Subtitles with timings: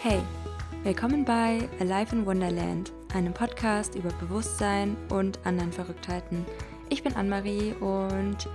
[0.00, 0.20] Hey,
[0.84, 6.46] willkommen bei Alive in Wonderland, einem Podcast über Bewusstsein und anderen Verrücktheiten.
[6.88, 8.48] Ich bin Anne-Marie und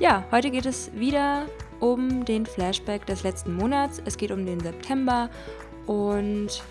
[0.00, 1.46] ja, heute geht es wieder
[1.78, 4.02] um den Flashback des letzten Monats.
[4.06, 5.30] Es geht um den September
[5.86, 6.64] und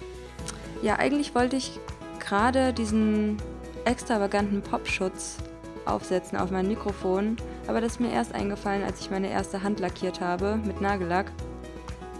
[0.82, 1.80] ja, eigentlich wollte ich
[2.20, 3.38] gerade diesen
[3.86, 5.38] extravaganten Popschutz
[5.86, 9.80] aufsetzen auf mein Mikrofon, aber das ist mir erst eingefallen, als ich meine erste Hand
[9.80, 11.32] lackiert habe mit Nagellack.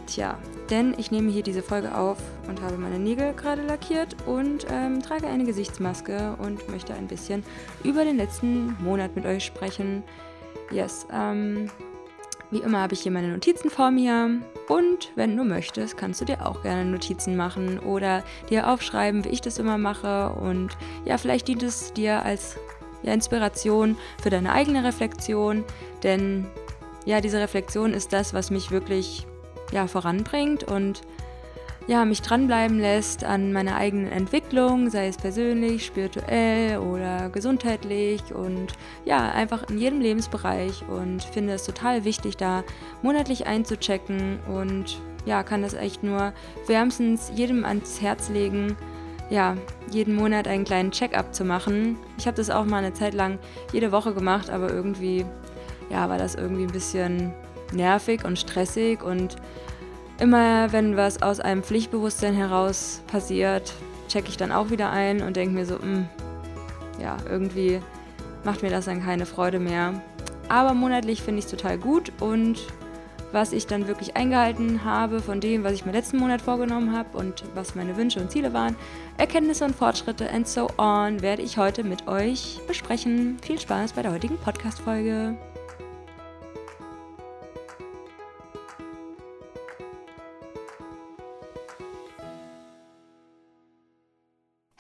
[0.06, 0.38] Tja,
[0.70, 2.18] denn ich nehme hier diese Folge auf
[2.48, 7.44] und habe meine Nägel gerade lackiert und ähm, trage eine Gesichtsmaske und möchte ein bisschen
[7.84, 10.04] über den letzten Monat mit euch sprechen.
[10.72, 11.70] Yes, ähm,
[12.50, 14.42] wie immer habe ich hier meine Notizen vor mir.
[14.68, 19.30] Und wenn du möchtest, kannst du dir auch gerne Notizen machen oder dir aufschreiben, wie
[19.30, 20.30] ich das immer mache.
[20.30, 22.58] Und ja, vielleicht dient es dir als
[23.04, 25.64] ja, Inspiration für deine eigene Reflexion,
[26.04, 26.48] denn
[27.06, 29.26] ja, diese Reflexion ist das, was mich wirklich
[29.72, 31.02] ja, voranbringt und
[31.88, 38.74] ja, mich dranbleiben lässt an meiner eigenen Entwicklung, sei es persönlich, spirituell oder gesundheitlich und
[39.06, 42.66] ja, einfach in jedem Lebensbereich und finde es total wichtig, da
[43.02, 46.34] monatlich einzuchecken und ja, kann das echt nur
[46.68, 48.76] wärmstens jedem ans Herz legen,
[49.30, 49.56] ja,
[49.90, 51.98] jeden Monat einen kleinen Check-up zu machen.
[52.18, 53.40] Ich habe das auch mal eine Zeit lang
[53.72, 55.26] jede Woche gemacht, aber irgendwie,
[55.90, 57.34] ja, war das irgendwie ein bisschen
[57.74, 59.36] nervig und stressig und
[60.20, 63.74] immer wenn was aus einem Pflichtbewusstsein heraus passiert,
[64.08, 66.10] checke ich dann auch wieder ein und denke mir so, mh, hm,
[67.00, 67.80] ja, irgendwie
[68.44, 70.02] macht mir das dann keine Freude mehr.
[70.50, 72.58] Aber monatlich finde ich es total gut und
[73.32, 77.18] was ich dann wirklich eingehalten habe von dem, was ich mir letzten Monat vorgenommen habe
[77.18, 78.76] und was meine Wünsche und Ziele waren,
[79.18, 83.38] Erkenntnisse und Fortschritte and so on, werde ich heute mit euch besprechen.
[83.42, 85.36] Viel Spaß bei der heutigen Podcast-Folge.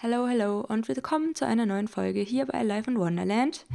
[0.09, 3.65] Hallo, hallo und willkommen zu einer neuen Folge hier bei Life in Wonderland.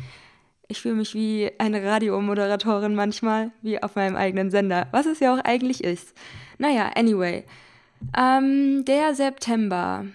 [0.66, 5.34] Ich fühle mich wie eine Radiomoderatorin manchmal, wie auf meinem eigenen Sender, was es ja
[5.34, 6.16] auch eigentlich ist.
[6.56, 7.44] Naja, anyway.
[8.16, 10.06] Ähm, der September.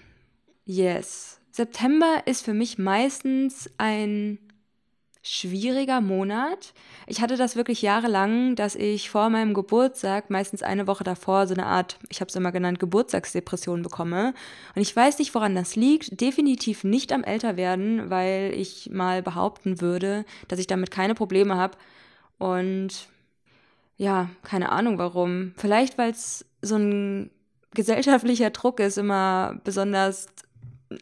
[0.64, 1.40] Yes.
[1.52, 4.40] September ist für mich meistens ein
[5.22, 6.72] schwieriger Monat.
[7.06, 11.54] Ich hatte das wirklich jahrelang, dass ich vor meinem Geburtstag, meistens eine Woche davor, so
[11.54, 14.34] eine Art, ich habe es immer genannt, Geburtstagsdepression bekomme.
[14.74, 16.20] Und ich weiß nicht, woran das liegt.
[16.20, 21.76] Definitiv nicht am Älterwerden, weil ich mal behaupten würde, dass ich damit keine Probleme habe.
[22.38, 23.08] Und
[23.96, 25.52] ja, keine Ahnung warum.
[25.56, 27.30] Vielleicht, weil es so ein
[27.74, 30.28] gesellschaftlicher Druck ist, immer besonders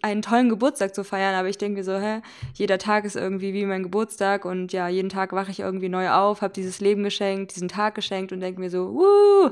[0.02, 2.20] einen tollen Geburtstag zu feiern, aber ich denke so, hä,
[2.54, 6.10] jeder Tag ist irgendwie wie mein Geburtstag und ja, jeden Tag wache ich irgendwie neu
[6.10, 9.50] auf, habe dieses Leben geschenkt, diesen Tag geschenkt und denke mir so, wuh,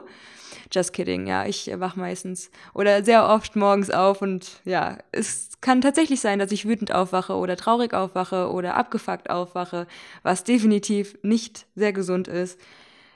[0.72, 5.80] just kidding, ja, ich wache meistens oder sehr oft morgens auf und ja, es kann
[5.80, 9.86] tatsächlich sein, dass ich wütend aufwache oder traurig aufwache oder abgefuckt aufwache,
[10.22, 12.60] was definitiv nicht sehr gesund ist.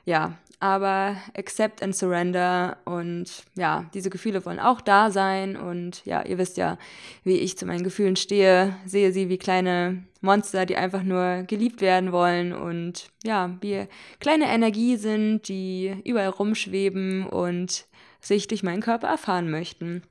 [0.05, 6.25] Ja, aber accept and surrender und ja, diese Gefühle wollen auch da sein und ja,
[6.25, 6.79] ihr wisst ja,
[7.23, 11.81] wie ich zu meinen Gefühlen stehe, sehe sie wie kleine Monster, die einfach nur geliebt
[11.81, 13.87] werden wollen und ja, wie
[14.19, 17.87] kleine Energie sind, die überall rumschweben und
[18.21, 20.03] sich durch meinen Körper erfahren möchten.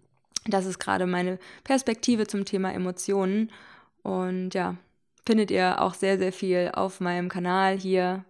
[0.46, 3.52] Das ist gerade meine Perspektive zum Thema Emotionen
[4.02, 4.78] und ja,
[5.26, 8.24] findet ihr auch sehr, sehr viel auf meinem Kanal hier,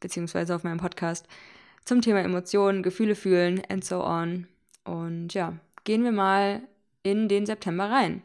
[0.00, 1.26] beziehungsweise auf meinem Podcast
[1.88, 4.46] zum Thema Emotionen, Gefühle fühlen and so on.
[4.84, 5.54] Und ja,
[5.84, 6.60] gehen wir mal
[7.02, 8.22] in den September rein.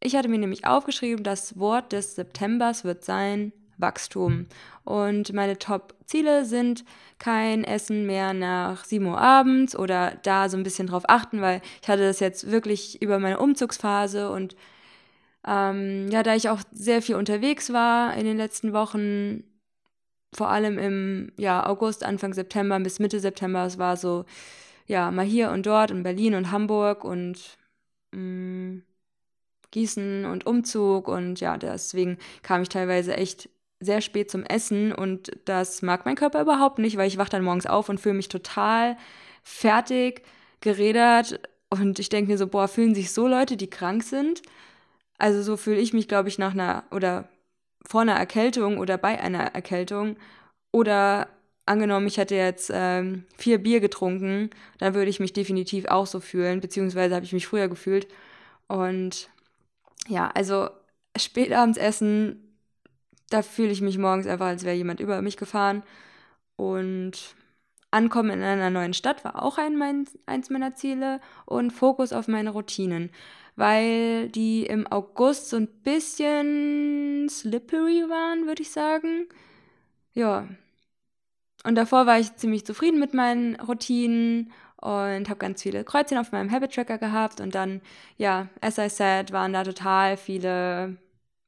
[0.00, 4.46] Ich hatte mir nämlich aufgeschrieben, das Wort des Septembers wird sein Wachstum.
[4.84, 6.84] Und meine Top-Ziele sind
[7.18, 11.62] kein Essen mehr nach 7 Uhr abends oder da so ein bisschen drauf achten, weil
[11.82, 14.56] ich hatte das jetzt wirklich über meine Umzugsphase und
[15.46, 19.44] ähm, ja, da ich auch sehr viel unterwegs war in den letzten Wochen,
[20.34, 24.24] vor allem im ja, August, Anfang September bis Mitte September, es war so,
[24.86, 27.58] ja, mal hier und dort in Berlin und Hamburg und
[28.12, 28.82] mh, mm,
[29.72, 31.08] Gießen und Umzug.
[31.08, 33.48] Und ja, deswegen kam ich teilweise echt
[33.80, 34.92] sehr spät zum Essen.
[34.92, 38.14] Und das mag mein Körper überhaupt nicht, weil ich wach dann morgens auf und fühle
[38.14, 38.96] mich total
[39.42, 40.22] fertig,
[40.60, 41.40] gerädert
[41.70, 44.42] und ich denke mir so, boah, fühlen sich so Leute, die krank sind?
[45.18, 47.28] Also so fühle ich mich, glaube ich, nach einer oder
[47.88, 50.16] vor einer Erkältung oder bei einer Erkältung
[50.72, 51.28] oder
[51.66, 56.20] angenommen, ich hätte jetzt ähm, vier Bier getrunken, dann würde ich mich definitiv auch so
[56.20, 58.06] fühlen, beziehungsweise habe ich mich früher gefühlt.
[58.68, 59.28] Und
[60.08, 60.70] ja, also
[61.16, 62.58] spätabends essen,
[63.30, 65.82] da fühle ich mich morgens einfach, als wäre jemand über mich gefahren.
[66.56, 67.34] Und
[67.90, 72.28] Ankommen in einer neuen Stadt war auch ein, mein, eins meiner Ziele und Fokus auf
[72.28, 73.10] meine Routinen,
[73.56, 79.26] weil die im August so ein bisschen slippery waren, würde ich sagen.
[80.14, 80.46] Ja.
[81.64, 86.32] Und davor war ich ziemlich zufrieden mit meinen Routinen und habe ganz viele Kreuzchen auf
[86.32, 87.80] meinem Habit Tracker gehabt und dann,
[88.18, 90.96] ja, as I said, waren da total viele,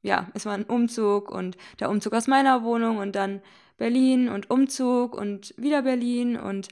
[0.01, 3.41] ja, es war ein Umzug und der Umzug aus meiner Wohnung und dann
[3.77, 6.69] Berlin und Umzug und wieder Berlin und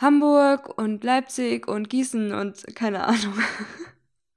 [0.00, 3.34] Hamburg und Leipzig und Gießen und keine Ahnung.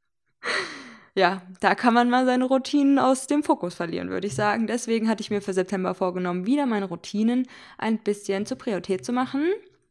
[1.16, 4.68] ja, da kann man mal seine Routinen aus dem Fokus verlieren, würde ich sagen.
[4.68, 9.14] Deswegen hatte ich mir für September vorgenommen, wieder meine Routinen ein bisschen zur Priorität zu
[9.14, 9.46] machen.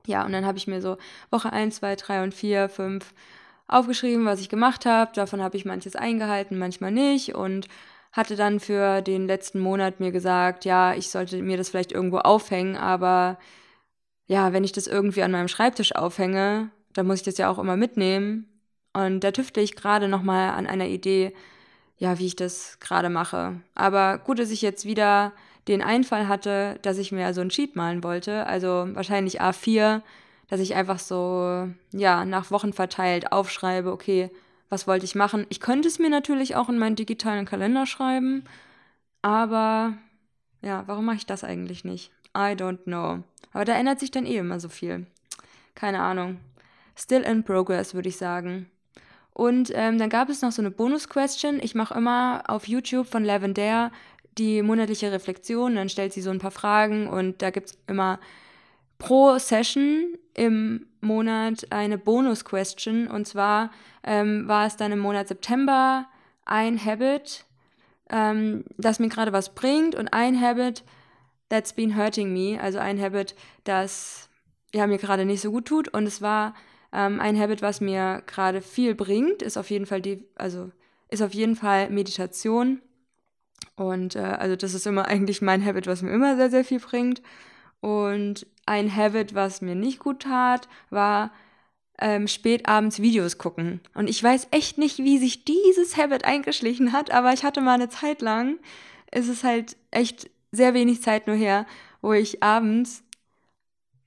[0.07, 0.99] Ja, und dann habe ich mir so
[1.31, 3.15] Woche 1, 2, 3 und 4, 5
[3.67, 5.13] aufgeschrieben, was ich gemacht habe.
[5.15, 7.35] Davon habe ich manches eingehalten, manchmal nicht.
[7.35, 7.69] Und
[8.13, 12.19] hatte dann für den letzten Monat mir gesagt, ja, ich sollte mir das vielleicht irgendwo
[12.19, 13.39] aufhängen, aber
[14.27, 17.59] ja, wenn ich das irgendwie an meinem Schreibtisch aufhänge, dann muss ich das ja auch
[17.59, 18.47] immer mitnehmen.
[18.93, 21.33] Und da tüftle ich gerade nochmal an einer Idee,
[21.99, 23.61] ja, wie ich das gerade mache.
[23.75, 25.33] Aber gut, dass ich jetzt wieder
[25.69, 30.03] den Einfall hatte, dass ich mir so ein Sheet malen wollte, also wahrscheinlich A4,
[30.49, 34.31] dass ich einfach so, ja, nach Wochen verteilt aufschreibe, okay,
[34.69, 35.47] was wollte ich machen?
[35.51, 38.45] Ich könnte es mir natürlich auch in meinen digitalen Kalender schreiben,
[39.23, 39.95] aber
[40.63, 42.11] ja, warum mache ich das eigentlich nicht?
[42.37, 43.23] I don't know.
[43.53, 45.07] Aber da ändert sich dann eh immer so viel.
[45.75, 46.39] Keine Ahnung.
[46.97, 48.71] Still in progress, würde ich sagen.
[49.35, 51.59] Und ähm, dann gab es noch so eine Bonus-Question.
[51.63, 53.91] Ich mache immer auf YouTube von Lavender
[54.39, 58.19] die monatliche Reflexion, dann stellt sie so ein paar Fragen und da gibt es immer
[58.99, 63.09] pro Session im Monat eine Bonus-Question.
[63.09, 63.71] Und zwar
[64.05, 66.07] ähm, war es dann im Monat September
[66.45, 67.45] ein Habit,
[68.11, 70.83] ähm, das mir gerade was bringt und ein Habit
[71.53, 73.35] that's been hurting me, also ein Habit,
[73.65, 74.31] das
[74.75, 75.89] ja, mir gerade nicht so gut tut.
[75.89, 76.55] Und es war
[76.95, 80.71] ähm, ein Habit, was mir gerade viel bringt, ist auf jeden Fall die, also
[81.11, 82.81] ist auf jeden Fall Meditation.
[83.77, 86.81] Und äh, also das ist immer eigentlich mein Habit, was mir immer sehr, sehr viel
[86.81, 87.21] bringt.
[87.81, 91.33] Und ein Habit, was mir nicht gut tat, war
[91.99, 93.81] ähm, spät abends Videos gucken.
[93.93, 97.75] Und ich weiß echt nicht, wie sich dieses Habit eingeschlichen hat, aber ich hatte mal
[97.75, 98.59] eine Zeit lang,
[99.11, 101.67] ist es halt echt sehr wenig Zeit nur her,
[102.03, 103.03] wo ich abends,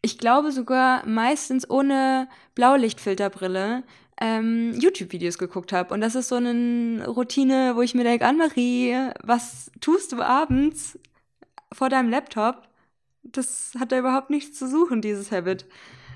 [0.02, 3.84] ich glaube sogar meistens ohne Blaulichtfilterbrille,
[4.22, 5.94] ähm, YouTube-Videos geguckt habe.
[5.94, 10.98] Und das ist so eine Routine, wo ich mir denke, Anne-Marie, was tust du abends
[11.74, 12.68] vor deinem Laptop?
[13.24, 15.66] Das hat da überhaupt nichts zu suchen, dieses Habit.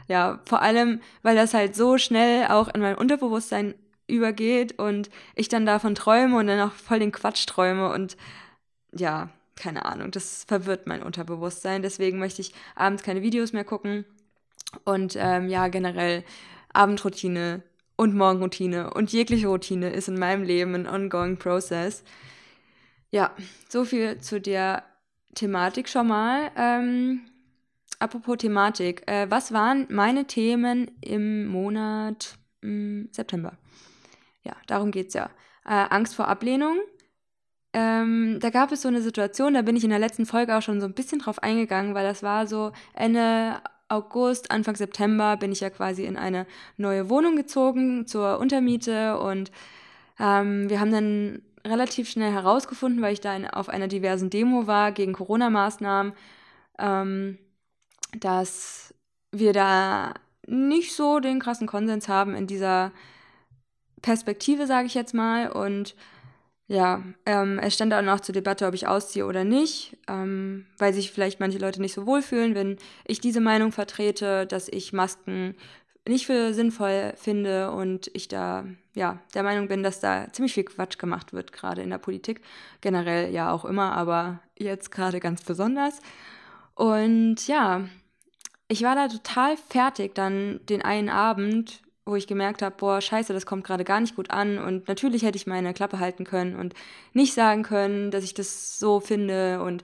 [0.08, 3.76] Ja, vor allem, weil das halt so schnell auch in mein Unterbewusstsein
[4.08, 8.18] übergeht und ich dann davon träume und dann auch voll den Quatsch träume und
[8.96, 9.30] ja,
[9.60, 11.82] keine Ahnung, das verwirrt mein Unterbewusstsein.
[11.82, 14.06] Deswegen möchte ich abends keine Videos mehr gucken
[14.86, 16.24] und ähm, ja, generell
[16.74, 17.64] Abendroutine
[17.96, 22.04] und Morgenroutine und jegliche Routine ist in meinem Leben ein ongoing process.
[23.12, 23.32] Ja,
[23.68, 24.84] so viel zu der
[25.36, 26.52] Thematik schon mal.
[26.56, 27.22] Ähm,
[28.00, 33.58] apropos Thematik, äh, was waren meine Themen im Monat mh, hm, September?
[34.44, 35.30] Ja, darum geht es ja.
[35.66, 36.78] Äh, Angst vor Ablehnung.
[37.74, 40.62] Ähm, da gab es so eine Situation, da bin ich in der letzten Folge auch
[40.62, 45.52] schon so ein bisschen drauf eingegangen, weil das war so Ende August, Anfang September bin
[45.52, 46.46] ich ja quasi in eine
[46.78, 49.52] neue Wohnung gezogen zur Untermiete und
[50.20, 54.68] ähm, wir haben dann relativ schnell herausgefunden, weil ich da in, auf einer diversen Demo
[54.68, 56.14] war gegen Corona-Maßnahmen,
[56.78, 57.38] ähm,
[58.20, 58.94] dass
[59.32, 60.14] wir da
[60.48, 62.92] nicht so den krassen Konsens haben in dieser
[64.02, 65.52] Perspektive, sage ich jetzt mal.
[65.52, 65.96] Und
[66.70, 70.94] ja, ähm, es stand dann auch zur Debatte, ob ich ausziehe oder nicht, ähm, weil
[70.94, 75.56] sich vielleicht manche Leute nicht so wohlfühlen, wenn ich diese Meinung vertrete, dass ich Masken
[76.08, 80.64] nicht für sinnvoll finde und ich da ja der Meinung bin, dass da ziemlich viel
[80.64, 82.42] Quatsch gemacht wird, gerade in der Politik,
[82.82, 86.00] generell ja auch immer, aber jetzt gerade ganz besonders.
[86.76, 87.90] Und ja,
[88.68, 93.34] ich war da total fertig dann den einen Abend wo ich gemerkt habe, boah, scheiße,
[93.34, 94.58] das kommt gerade gar nicht gut an.
[94.58, 96.74] Und natürlich hätte ich meine Klappe halten können und
[97.14, 99.84] nicht sagen können, dass ich das so finde und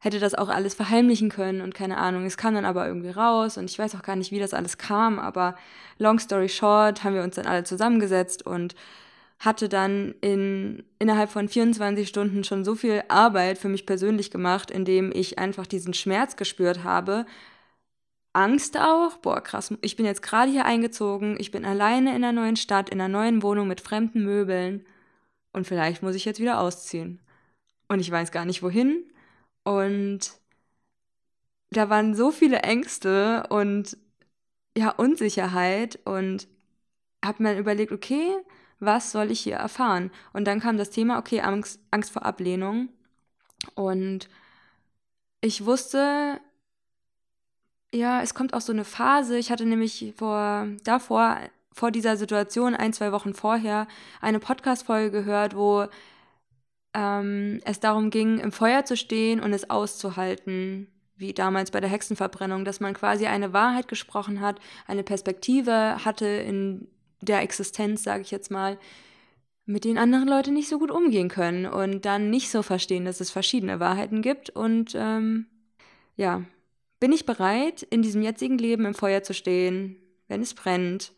[0.00, 2.24] hätte das auch alles verheimlichen können und keine Ahnung.
[2.24, 4.78] Es kam dann aber irgendwie raus und ich weiß auch gar nicht, wie das alles
[4.78, 5.56] kam, aber
[5.98, 8.74] long story short haben wir uns dann alle zusammengesetzt und
[9.38, 14.70] hatte dann in, innerhalb von 24 Stunden schon so viel Arbeit für mich persönlich gemacht,
[14.70, 17.26] indem ich einfach diesen Schmerz gespürt habe,
[18.32, 19.16] Angst auch.
[19.18, 19.74] Boah, krass.
[19.82, 21.36] Ich bin jetzt gerade hier eingezogen.
[21.38, 24.86] Ich bin alleine in einer neuen Stadt, in einer neuen Wohnung mit fremden Möbeln.
[25.52, 27.20] Und vielleicht muss ich jetzt wieder ausziehen.
[27.88, 29.04] Und ich weiß gar nicht wohin.
[29.64, 30.32] Und
[31.70, 33.96] da waren so viele Ängste und
[34.76, 36.48] ja, Unsicherheit und
[37.24, 38.36] habe mir überlegt, okay,
[38.78, 40.10] was soll ich hier erfahren?
[40.32, 42.88] Und dann kam das Thema, okay, Angst, Angst vor Ablehnung.
[43.74, 44.28] Und
[45.40, 46.40] ich wusste,
[47.92, 49.36] ja, es kommt auch so eine Phase.
[49.38, 51.38] Ich hatte nämlich vor, davor,
[51.72, 53.88] vor dieser Situation, ein, zwei Wochen vorher,
[54.20, 55.86] eine Podcast-Folge gehört, wo
[56.94, 61.90] ähm, es darum ging, im Feuer zu stehen und es auszuhalten, wie damals bei der
[61.90, 66.88] Hexenverbrennung, dass man quasi eine Wahrheit gesprochen hat, eine Perspektive hatte in
[67.20, 68.78] der Existenz, sage ich jetzt mal,
[69.66, 73.20] mit denen andere Leute nicht so gut umgehen können und dann nicht so verstehen, dass
[73.20, 74.50] es verschiedene Wahrheiten gibt.
[74.50, 75.46] Und ähm,
[76.16, 76.42] ja,
[77.00, 79.96] bin ich bereit, in diesem jetzigen Leben im Feuer zu stehen,
[80.28, 81.12] wenn es brennt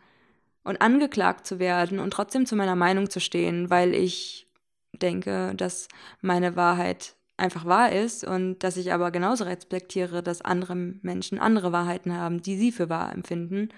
[0.64, 4.48] und angeklagt zu werden und trotzdem zu meiner Meinung zu stehen, weil ich
[4.92, 5.88] denke, dass
[6.20, 11.72] meine Wahrheit einfach wahr ist und dass ich aber genauso respektiere, dass andere Menschen andere
[11.72, 13.70] Wahrheiten haben, die sie für wahr empfinden.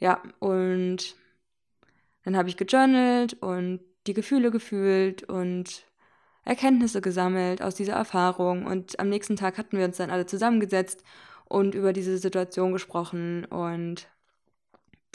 [0.00, 1.14] Ja, und
[2.24, 5.84] dann habe ich gejournalt und die Gefühle gefühlt und
[6.44, 8.66] Erkenntnisse gesammelt aus dieser Erfahrung.
[8.66, 11.02] Und am nächsten Tag hatten wir uns dann alle zusammengesetzt
[11.48, 14.08] und über diese Situation gesprochen und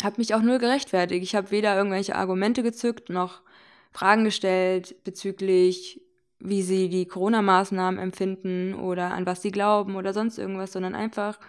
[0.04, 1.24] habe mich auch nur gerechtfertigt.
[1.24, 3.42] Ich habe weder irgendwelche Argumente gezückt noch
[3.92, 6.02] Fragen gestellt bezüglich,
[6.40, 11.40] wie sie die Corona-Maßnahmen empfinden oder an was sie glauben oder sonst irgendwas, sondern einfach,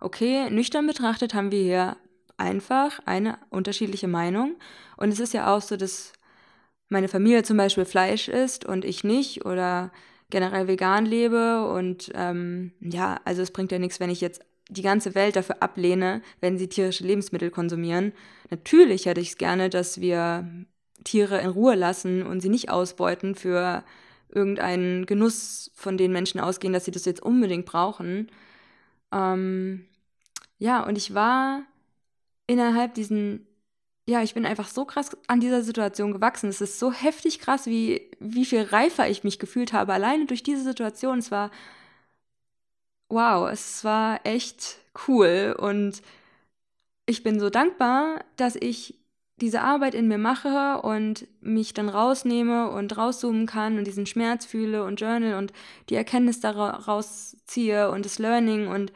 [0.00, 1.96] okay, nüchtern betrachtet haben wir hier
[2.36, 4.56] einfach eine unterschiedliche Meinung.
[4.96, 6.12] Und es ist ja auch so, dass
[6.88, 9.92] meine Familie zum Beispiel Fleisch isst und ich nicht oder
[10.32, 11.68] generell vegan lebe.
[11.68, 15.62] Und ähm, ja, also es bringt ja nichts, wenn ich jetzt die ganze Welt dafür
[15.62, 18.12] ablehne, wenn sie tierische Lebensmittel konsumieren.
[18.50, 20.48] Natürlich hätte ich es gerne, dass wir
[21.04, 23.84] Tiere in Ruhe lassen und sie nicht ausbeuten für
[24.28, 28.30] irgendeinen Genuss, von den Menschen ausgehen, dass sie das jetzt unbedingt brauchen.
[29.12, 29.84] Ähm,
[30.58, 31.62] ja, und ich war
[32.46, 33.46] innerhalb diesen,
[34.06, 36.48] ja, ich bin einfach so krass an dieser Situation gewachsen.
[36.48, 40.42] Es ist so heftig krass, wie, wie viel reifer ich mich gefühlt habe, alleine durch
[40.42, 41.18] diese Situation.
[41.18, 41.50] Es war,
[43.08, 46.02] wow, es war echt cool und
[47.06, 48.98] ich bin so dankbar, dass ich
[49.36, 54.46] diese Arbeit in mir mache und mich dann rausnehme und rauszoomen kann und diesen Schmerz
[54.46, 55.52] fühle und journal und
[55.88, 58.92] die Erkenntnis daraus ziehe und das Learning und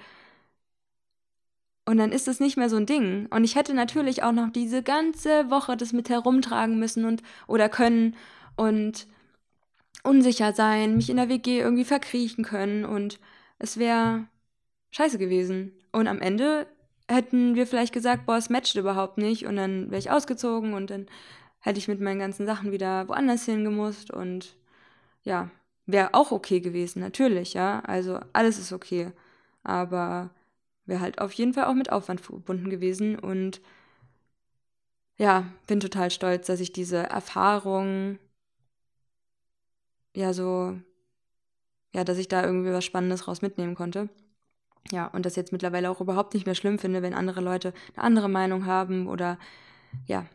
[1.86, 3.26] und dann ist es nicht mehr so ein Ding.
[3.30, 7.68] Und ich hätte natürlich auch noch diese ganze Woche das mit herumtragen müssen und oder
[7.68, 8.16] können
[8.56, 9.06] und
[10.02, 13.18] unsicher sein, mich in der WG irgendwie verkriechen können und
[13.58, 14.26] es wäre
[14.90, 15.72] scheiße gewesen.
[15.92, 16.66] Und am Ende
[17.08, 20.90] hätten wir vielleicht gesagt, boah, es matcht überhaupt nicht und dann wäre ich ausgezogen und
[20.90, 21.06] dann
[21.60, 24.56] hätte ich mit meinen ganzen Sachen wieder woanders hingemusst und
[25.24, 25.50] ja,
[25.86, 27.80] wäre auch okay gewesen, natürlich, ja.
[27.80, 29.12] Also alles ist okay.
[29.62, 30.30] Aber
[30.86, 33.18] wäre halt auf jeden Fall auch mit Aufwand verbunden gewesen.
[33.18, 33.60] Und
[35.18, 38.18] ja, bin total stolz, dass ich diese Erfahrung
[40.14, 40.78] ja so,
[41.92, 44.08] ja, dass ich da irgendwie was Spannendes raus mitnehmen konnte.
[44.92, 48.04] Ja, und das jetzt mittlerweile auch überhaupt nicht mehr schlimm finde, wenn andere Leute eine
[48.04, 49.38] andere Meinung haben oder
[50.06, 50.26] ja,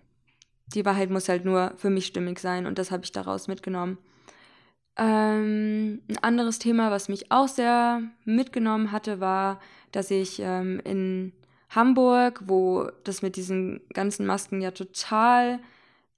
[0.68, 3.98] die Wahrheit muss halt nur für mich stimmig sein und das habe ich daraus mitgenommen.
[4.98, 9.60] Ähm, ein anderes Thema, was mich auch sehr mitgenommen hatte, war,
[9.92, 11.34] dass ich ähm, in
[11.70, 15.60] Hamburg, wo das mit diesen ganzen Masken ja total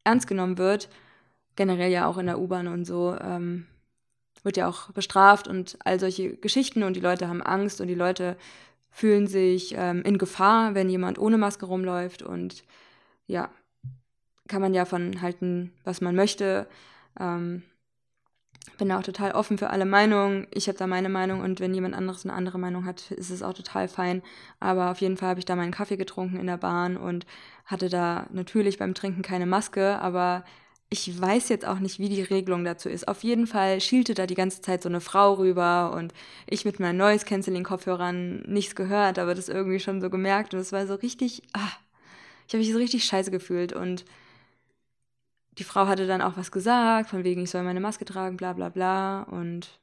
[0.03, 0.89] ernst genommen wird,
[1.55, 3.67] generell ja auch in der U-Bahn und so, ähm,
[4.43, 7.95] wird ja auch bestraft und all solche Geschichten und die Leute haben Angst und die
[7.95, 8.35] Leute
[8.91, 12.63] fühlen sich ähm, in Gefahr, wenn jemand ohne Maske rumläuft und
[13.27, 13.49] ja,
[14.47, 16.67] kann man ja von halten, was man möchte.
[17.19, 17.63] Ähm,
[18.77, 20.47] bin auch total offen für alle Meinungen.
[20.51, 23.43] Ich habe da meine Meinung und wenn jemand anderes eine andere Meinung hat, ist es
[23.43, 24.21] auch total fein.
[24.59, 27.25] Aber auf jeden Fall habe ich da meinen Kaffee getrunken in der Bahn und
[27.65, 30.43] hatte da natürlich beim Trinken keine Maske, aber
[30.89, 33.07] ich weiß jetzt auch nicht, wie die Regelung dazu ist.
[33.07, 36.13] Auf jeden Fall schielte da die ganze Zeit so eine Frau rüber und
[36.45, 40.59] ich mit meinen Noise Canceling Kopfhörern nichts gehört, aber das irgendwie schon so gemerkt und
[40.59, 41.71] es war so richtig, ah,
[42.47, 44.05] ich habe mich so richtig scheiße gefühlt und
[45.57, 48.53] die Frau hatte dann auch was gesagt, von wegen, ich soll meine Maske tragen, bla
[48.53, 49.23] bla bla.
[49.23, 49.79] Und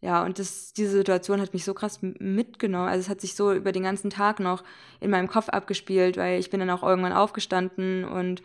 [0.00, 2.88] ja, und das, diese Situation hat mich so krass mitgenommen.
[2.88, 4.64] Also es hat sich so über den ganzen Tag noch
[5.00, 8.42] in meinem Kopf abgespielt, weil ich bin dann auch irgendwann aufgestanden und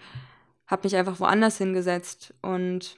[0.68, 2.98] habe mich einfach woanders hingesetzt und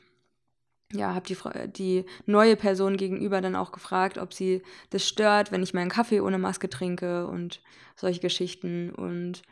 [0.91, 1.37] ja, habe die,
[1.67, 6.19] die neue Person gegenüber dann auch gefragt, ob sie das stört, wenn ich meinen Kaffee
[6.19, 7.61] ohne Maske trinke und
[7.95, 8.89] solche Geschichten.
[8.89, 9.43] Und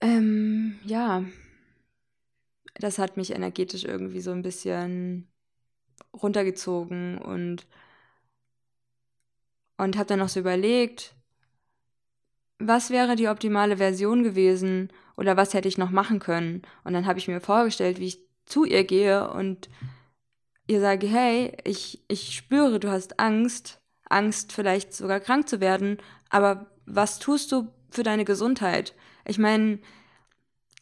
[0.00, 1.24] ähm, ja,
[2.78, 5.28] das hat mich energetisch irgendwie so ein bisschen
[6.12, 7.66] runtergezogen und
[9.78, 11.14] und habe dann noch so überlegt,
[12.58, 16.62] was wäre die optimale Version gewesen oder was hätte ich noch machen können.
[16.84, 19.68] Und dann habe ich mir vorgestellt, wie ich zu ihr gehe und
[20.66, 25.98] ihr sage, hey, ich, ich spüre, du hast Angst, Angst vielleicht sogar krank zu werden,
[26.30, 28.94] aber was tust du für deine Gesundheit?
[29.26, 29.78] Ich meine,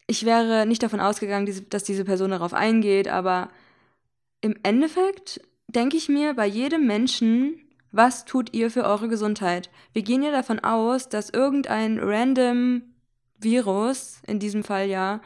[0.07, 3.51] ich wäre nicht davon ausgegangen, dass diese Person darauf eingeht, aber
[4.41, 9.71] im Endeffekt denke ich mir bei jedem Menschen, was tut ihr für eure Gesundheit?
[9.93, 12.83] Wir gehen ja davon aus, dass irgendein random
[13.39, 15.21] Virus, in diesem Fall ja,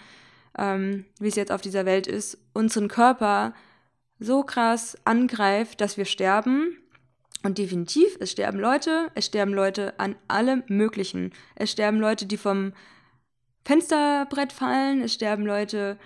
[0.57, 3.55] ähm, wie es jetzt auf dieser Welt ist, unseren Körper
[4.19, 6.77] so krass angreift, dass wir sterben.
[7.45, 11.33] Und definitiv, es sterben Leute, es sterben Leute an allem Möglichen.
[11.55, 12.73] Es sterben Leute, die vom
[13.69, 15.99] Fensterbrett fallen, es sterben Leute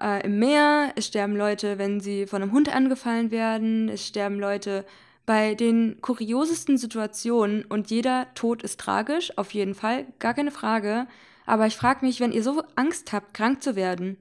[0.00, 4.40] äh, im Meer, es sterben Leute, wenn sie von einem Hund angefallen werden, es sterben
[4.40, 4.86] Leute
[5.26, 11.06] bei den kuriosesten Situationen und jeder Tod ist tragisch, auf jeden Fall, gar keine Frage.
[11.44, 14.16] Aber ich frage mich, wenn ihr so Angst habt, krank zu werden,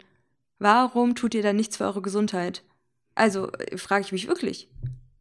[0.60, 2.62] warum tut ihr dann nichts für eure Gesundheit?
[3.16, 4.68] Also, äh, frage ich mich wirklich.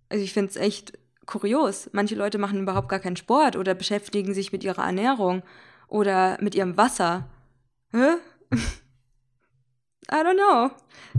[0.08, 1.88] Also, ich finde es echt kurios.
[1.92, 5.44] Manche Leute machen überhaupt gar keinen Sport oder beschäftigen sich mit ihrer Ernährung
[5.86, 7.28] oder mit ihrem Wasser.
[7.92, 8.18] Hä?
[10.12, 10.70] I don't know.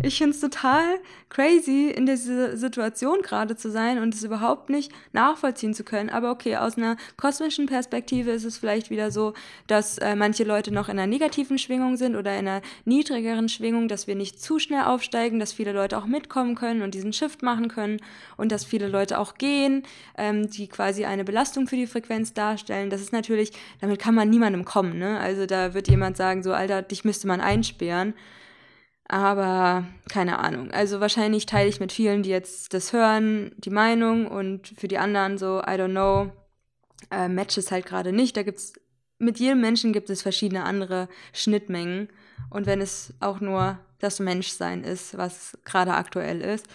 [0.03, 4.91] Ich finde es total crazy, in dieser Situation gerade zu sein und es überhaupt nicht
[5.13, 6.09] nachvollziehen zu können.
[6.09, 9.33] Aber okay, aus einer kosmischen Perspektive ist es vielleicht wieder so,
[9.67, 13.87] dass äh, manche Leute noch in einer negativen Schwingung sind oder in einer niedrigeren Schwingung,
[13.87, 17.43] dass wir nicht zu schnell aufsteigen, dass viele Leute auch mitkommen können und diesen Shift
[17.43, 18.01] machen können
[18.37, 19.83] und dass viele Leute auch gehen,
[20.17, 22.89] ähm, die quasi eine Belastung für die Frequenz darstellen.
[22.89, 24.97] Das ist natürlich, damit kann man niemandem kommen.
[24.97, 25.19] Ne?
[25.19, 28.13] Also da wird jemand sagen, so Alter, dich müsste man einsperren.
[29.11, 30.71] Aber keine Ahnung.
[30.71, 34.99] Also wahrscheinlich teile ich mit vielen, die jetzt das hören, die Meinung und für die
[34.99, 36.31] anderen so, I don't know,
[37.11, 38.37] äh, Matches halt gerade nicht.
[38.37, 38.71] Da gibt's,
[39.19, 42.07] mit jedem Menschen gibt es verschiedene andere Schnittmengen.
[42.49, 46.67] Und wenn es auch nur das Menschsein ist, was gerade aktuell ist.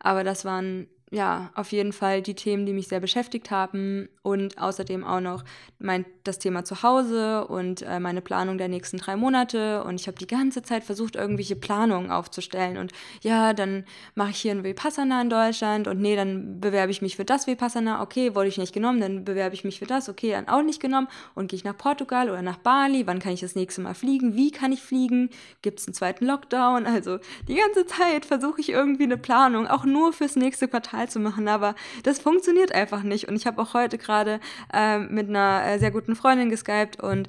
[0.00, 4.58] Aber das waren ja, auf jeden Fall die Themen, die mich sehr beschäftigt haben und
[4.58, 5.44] außerdem auch noch
[5.78, 9.84] mein, das Thema Zuhause und äh, meine Planung der nächsten drei Monate.
[9.84, 12.78] Und ich habe die ganze Zeit versucht, irgendwelche Planungen aufzustellen.
[12.78, 12.90] Und
[13.22, 13.84] ja, dann
[14.16, 17.46] mache ich hier ein Vipassana in Deutschland und nee, dann bewerbe ich mich für das
[17.46, 18.02] Vipassana.
[18.02, 20.08] Okay, wurde ich nicht genommen, dann bewerbe ich mich für das.
[20.08, 21.06] Okay, dann auch nicht genommen.
[21.36, 23.06] Und gehe ich nach Portugal oder nach Bali?
[23.06, 24.34] Wann kann ich das nächste Mal fliegen?
[24.34, 25.30] Wie kann ich fliegen?
[25.62, 26.86] Gibt es einen zweiten Lockdown?
[26.86, 31.20] Also die ganze Zeit versuche ich irgendwie eine Planung, auch nur fürs nächste Quartal zu
[31.20, 33.28] machen, aber das funktioniert einfach nicht.
[33.28, 34.40] Und ich habe auch heute gerade
[34.72, 37.28] äh, mit einer äh, sehr guten Freundin geskypt und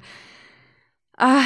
[1.16, 1.42] ah,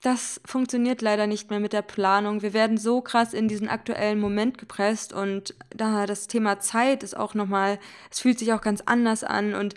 [0.00, 2.42] das funktioniert leider nicht mehr mit der Planung.
[2.42, 7.16] Wir werden so krass in diesen aktuellen Moment gepresst und da das Thema Zeit ist
[7.16, 7.78] auch nochmal,
[8.10, 9.74] es fühlt sich auch ganz anders an und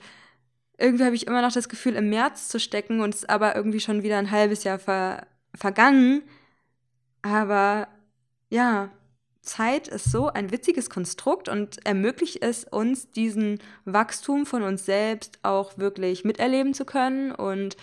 [0.77, 3.55] irgendwie habe ich immer noch das Gefühl, im März zu stecken und es ist aber
[3.55, 6.23] irgendwie schon wieder ein halbes Jahr ver vergangen.
[7.21, 7.87] Aber
[8.49, 8.89] ja,
[9.41, 15.39] Zeit ist so ein witziges Konstrukt und ermöglicht es uns, diesen Wachstum von uns selbst
[15.41, 17.31] auch wirklich miterleben zu können.
[17.31, 17.75] Und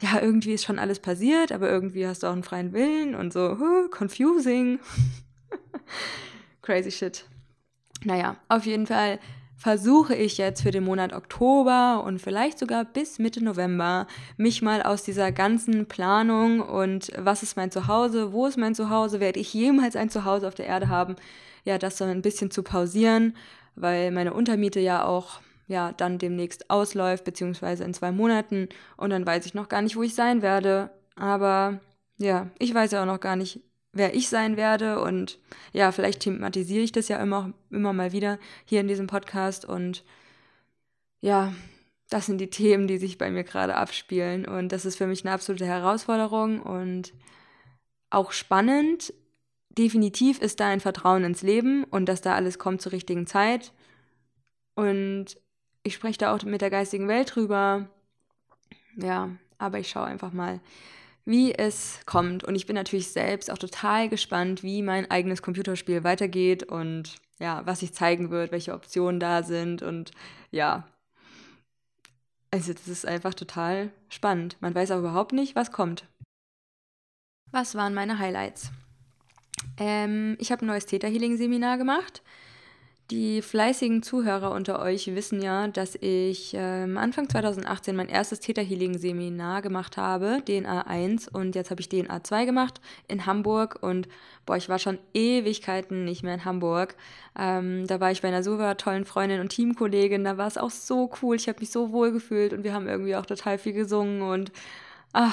[0.00, 3.32] ja, irgendwie ist schon alles passiert, aber irgendwie hast du auch einen freien Willen und
[3.32, 4.80] so, huh, confusing.
[6.62, 7.24] Crazy shit.
[8.04, 9.20] Naja, auf jeden Fall
[9.56, 14.82] versuche ich jetzt für den Monat Oktober und vielleicht sogar bis Mitte November mich mal
[14.82, 19.54] aus dieser ganzen Planung und was ist mein Zuhause, wo ist mein Zuhause, werde ich
[19.54, 21.16] jemals ein Zuhause auf der Erde haben,
[21.64, 23.36] ja, das so ein bisschen zu pausieren,
[23.74, 29.26] weil meine Untermiete ja auch ja dann demnächst ausläuft, beziehungsweise in zwei Monaten und dann
[29.26, 30.90] weiß ich noch gar nicht, wo ich sein werde.
[31.16, 31.80] Aber
[32.18, 33.60] ja, ich weiß ja auch noch gar nicht,
[33.94, 35.00] wer ich sein werde.
[35.00, 35.38] Und
[35.72, 39.64] ja, vielleicht thematisiere ich das ja immer, immer mal wieder hier in diesem Podcast.
[39.64, 40.04] Und
[41.20, 41.54] ja,
[42.10, 44.46] das sind die Themen, die sich bei mir gerade abspielen.
[44.46, 47.12] Und das ist für mich eine absolute Herausforderung und
[48.10, 49.12] auch spannend.
[49.70, 53.72] Definitiv ist da ein Vertrauen ins Leben und dass da alles kommt zur richtigen Zeit.
[54.74, 55.36] Und
[55.82, 57.88] ich spreche da auch mit der geistigen Welt drüber.
[58.96, 60.60] Ja, aber ich schaue einfach mal,
[61.24, 62.44] wie es kommt.
[62.44, 67.62] Und ich bin natürlich selbst auch total gespannt, wie mein eigenes Computerspiel weitergeht und ja,
[67.66, 70.12] was sich zeigen wird, welche Optionen da sind und
[70.50, 70.86] ja.
[72.50, 74.56] Also das ist einfach total spannend.
[74.60, 76.06] Man weiß auch überhaupt nicht, was kommt.
[77.50, 78.70] Was waren meine Highlights?
[79.76, 82.22] Ähm, ich habe ein neues Theta Healing Seminar gemacht.
[83.10, 88.62] Die fleißigen Zuhörer unter euch wissen ja, dass ich ähm, Anfang 2018 mein erstes Theta
[88.62, 93.78] Healing Seminar gemacht habe, DNA 1 und jetzt habe ich DNA 2 gemacht in Hamburg
[93.82, 94.08] und
[94.46, 96.96] boah, ich war schon Ewigkeiten nicht mehr in Hamburg.
[97.38, 100.70] Ähm, da war ich bei einer super tollen Freundin und Teamkollegin, da war es auch
[100.70, 103.74] so cool, ich habe mich so wohl gefühlt und wir haben irgendwie auch total viel
[103.74, 104.50] gesungen und
[105.12, 105.32] ah,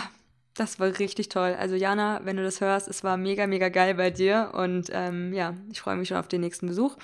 [0.55, 1.55] das war richtig toll.
[1.57, 5.31] Also Jana, wenn du das hörst, es war mega, mega geil bei dir und ähm,
[5.31, 6.97] ja, ich freue mich schon auf den nächsten Besuch.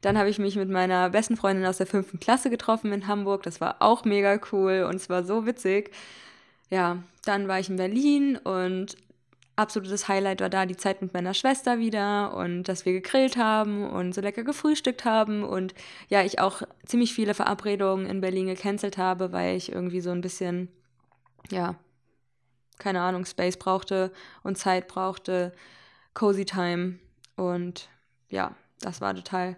[0.00, 3.42] Dann habe ich mich mit meiner besten Freundin aus der fünften Klasse getroffen in Hamburg.
[3.42, 5.90] Das war auch mega cool und es war so witzig.
[6.70, 8.96] Ja, dann war ich in Berlin und
[9.60, 13.88] absolutes Highlight war da die Zeit mit meiner Schwester wieder und dass wir gegrillt haben
[13.88, 15.74] und so lecker gefrühstückt haben und
[16.08, 20.22] ja, ich auch ziemlich viele Verabredungen in Berlin gecancelt habe, weil ich irgendwie so ein
[20.22, 20.68] bisschen,
[21.50, 21.74] ja,
[22.78, 25.52] keine Ahnung, Space brauchte und Zeit brauchte,
[26.14, 26.98] Cozy Time
[27.36, 27.90] und
[28.30, 29.56] ja, das war total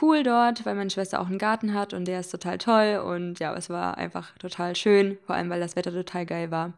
[0.00, 3.38] cool dort, weil meine Schwester auch einen Garten hat und der ist total toll und
[3.40, 6.72] ja, es war einfach total schön, vor allem weil das Wetter total geil war.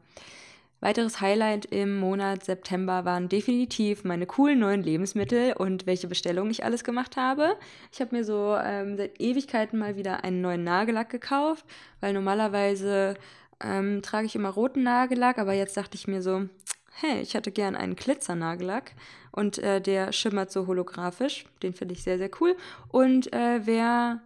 [0.82, 6.64] Weiteres Highlight im Monat September waren definitiv meine coolen neuen Lebensmittel und welche Bestellungen ich
[6.64, 7.56] alles gemacht habe.
[7.92, 11.64] Ich habe mir so ähm, seit Ewigkeiten mal wieder einen neuen Nagellack gekauft,
[12.00, 13.14] weil normalerweise
[13.62, 16.48] ähm, trage ich immer roten Nagellack, aber jetzt dachte ich mir so,
[16.92, 18.92] hey, ich hätte gern einen Glitzernagellack
[19.32, 21.46] und äh, der schimmert so holographisch.
[21.62, 22.56] Den finde ich sehr, sehr cool.
[22.88, 24.20] Und äh, wer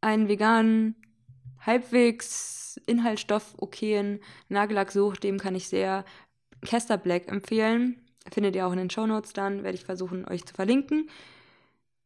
[0.00, 0.96] einen veganen,
[1.60, 6.04] halbwegs inhaltsstoff-okayen Nagellack sucht, dem kann ich sehr
[6.62, 8.00] Kester Black empfehlen.
[8.32, 11.08] Findet ihr auch in den Show Notes dann, werde ich versuchen, euch zu verlinken.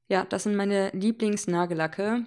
[0.08, 2.26] Ja, das sind meine Lieblingsnagellacke.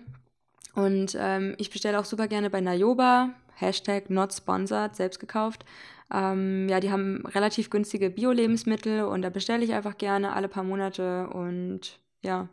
[0.73, 5.65] Und ähm, ich bestelle auch super gerne bei Nayoba, Hashtag not sponsored, selbst gekauft.
[6.11, 10.63] Ähm, ja, die haben relativ günstige Bio-Lebensmittel und da bestelle ich einfach gerne alle paar
[10.63, 12.47] Monate und ja,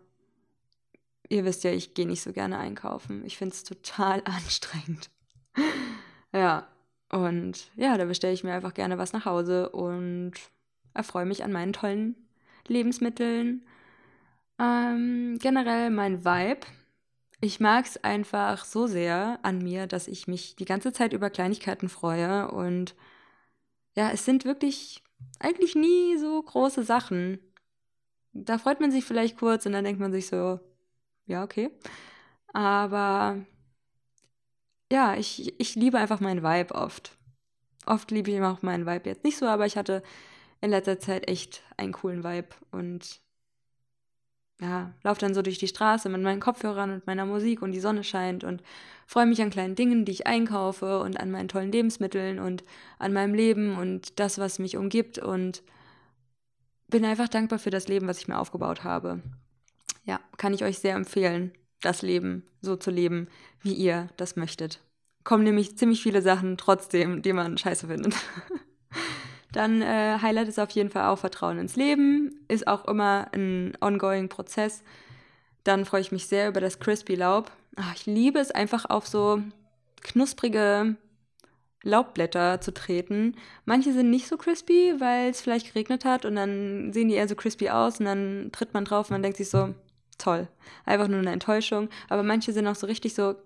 [1.28, 3.24] ihr wisst ja, ich gehe nicht so gerne einkaufen.
[3.24, 5.10] Ich finde es total anstrengend.
[6.32, 6.66] ja,
[7.10, 10.32] und ja, da bestelle ich mir einfach gerne was nach Hause und
[10.94, 12.16] erfreue mich an meinen tollen
[12.66, 13.64] Lebensmitteln.
[14.58, 16.66] Ähm, generell mein Vibe.
[17.40, 21.30] Ich mag es einfach so sehr an mir, dass ich mich die ganze Zeit über
[21.30, 22.94] Kleinigkeiten freue und
[23.96, 25.02] ja, es sind wirklich
[25.38, 27.38] eigentlich nie so große Sachen.
[28.32, 30.60] Da freut man sich vielleicht kurz und dann denkt man sich so,
[31.26, 31.70] ja, okay.
[32.52, 33.38] Aber
[34.92, 37.16] ja, ich, ich liebe einfach meinen Vibe oft.
[37.86, 40.02] Oft liebe ich auch meinen Vibe jetzt nicht so, aber ich hatte
[40.60, 43.20] in letzter Zeit echt einen coolen Vibe und
[44.60, 47.80] ja, laufe dann so durch die Straße mit meinen Kopfhörern und meiner Musik und die
[47.80, 48.62] Sonne scheint und
[49.06, 52.62] freue mich an kleinen Dingen, die ich einkaufe und an meinen tollen Lebensmitteln und
[52.98, 55.62] an meinem Leben und das, was mich umgibt und
[56.88, 59.20] bin einfach dankbar für das Leben, was ich mir aufgebaut habe.
[60.04, 63.28] Ja, kann ich euch sehr empfehlen, das Leben so zu leben,
[63.60, 64.80] wie ihr das möchtet.
[65.24, 68.14] Kommen nämlich ziemlich viele Sachen trotzdem, die man scheiße findet.
[69.54, 72.40] Dann äh, Highlight ist auf jeden Fall auch Vertrauen ins Leben.
[72.48, 74.82] Ist auch immer ein ongoing Prozess.
[75.62, 77.52] Dann freue ich mich sehr über das Crispy Laub.
[77.76, 79.40] Ach, ich liebe es einfach auf so
[80.02, 80.96] knusprige
[81.84, 83.36] Laubblätter zu treten.
[83.64, 87.28] Manche sind nicht so crispy, weil es vielleicht geregnet hat und dann sehen die eher
[87.28, 89.72] so crispy aus und dann tritt man drauf und man denkt sich so,
[90.18, 90.48] toll.
[90.84, 91.90] Einfach nur eine Enttäuschung.
[92.08, 93.36] Aber manche sind auch so richtig so,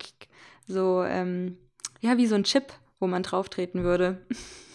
[0.67, 1.59] so, ähm,
[2.01, 4.25] ja, wie so ein Chip, wo man drauf treten würde.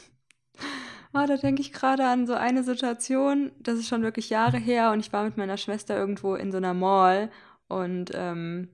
[1.15, 4.91] Oh, da denke ich gerade an so eine Situation, das ist schon wirklich Jahre her
[4.91, 7.30] und ich war mit meiner Schwester irgendwo in so einer Mall
[7.67, 8.67] und ähm,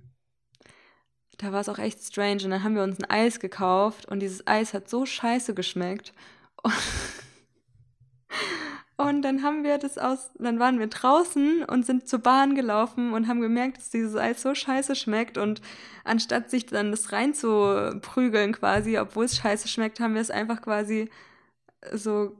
[1.37, 4.21] da war es auch echt strange und dann haben wir uns ein Eis gekauft und
[4.21, 6.13] dieses Eis hat so scheiße geschmeckt.
[6.63, 6.73] Und,
[9.07, 13.11] und dann haben wir das aus, dann waren wir draußen und sind zur Bahn gelaufen
[13.13, 15.61] und haben gemerkt, dass dieses Eis so scheiße schmeckt und
[16.05, 21.09] anstatt sich dann das reinzuprügeln quasi, obwohl es scheiße schmeckt, haben wir es einfach quasi
[21.93, 22.35] so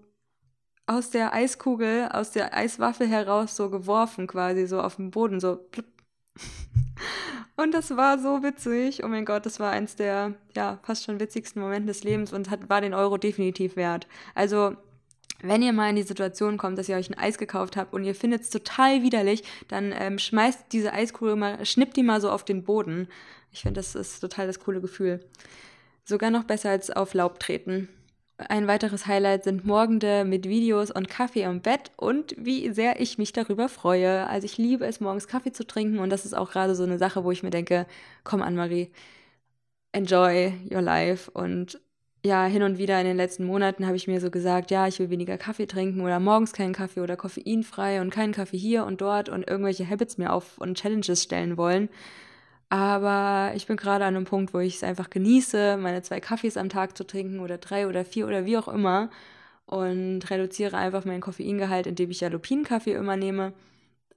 [0.88, 5.70] aus der Eiskugel, aus der Eiswaffel heraus so geworfen, quasi so auf den Boden, so.
[7.56, 9.04] Und das war so witzig.
[9.04, 12.50] Oh mein Gott, das war eins der, ja, fast schon witzigsten Momente des Lebens und
[12.50, 14.08] hat, war den Euro definitiv wert.
[14.34, 14.78] Also,
[15.42, 18.06] wenn ihr mal in die Situation kommt, dass ihr euch ein Eis gekauft habt und
[18.06, 22.32] ihr findet es total widerlich, dann ähm, schmeißt diese Eiskugel mal, schnippt die mal so
[22.32, 23.10] auf den Boden.
[23.52, 25.20] Ich finde, das ist total das coole Gefühl.
[26.06, 27.90] Sogar noch besser als auf Laub treten.
[28.48, 33.18] Ein weiteres Highlight sind Morgende mit Videos und Kaffee im Bett und wie sehr ich
[33.18, 34.28] mich darüber freue.
[34.28, 36.98] Also ich liebe es, morgens Kaffee zu trinken und das ist auch gerade so eine
[36.98, 37.86] Sache, wo ich mir denke,
[38.24, 38.92] komm Anne-Marie,
[39.92, 41.82] enjoy your life und
[42.26, 45.00] ja, hin und wieder in den letzten Monaten habe ich mir so gesagt, ja, ich
[45.00, 49.02] will weniger Kaffee trinken oder morgens keinen Kaffee oder koffeinfrei und keinen Kaffee hier und
[49.02, 51.90] dort und irgendwelche Habits mir auf und Challenges stellen wollen.
[52.70, 56.56] Aber ich bin gerade an einem Punkt, wo ich es einfach genieße, meine zwei Kaffees
[56.56, 59.10] am Tag zu trinken oder drei oder vier oder wie auch immer
[59.66, 63.54] und reduziere einfach meinen Koffeingehalt, indem ich ja Lupinenkaffee immer nehme,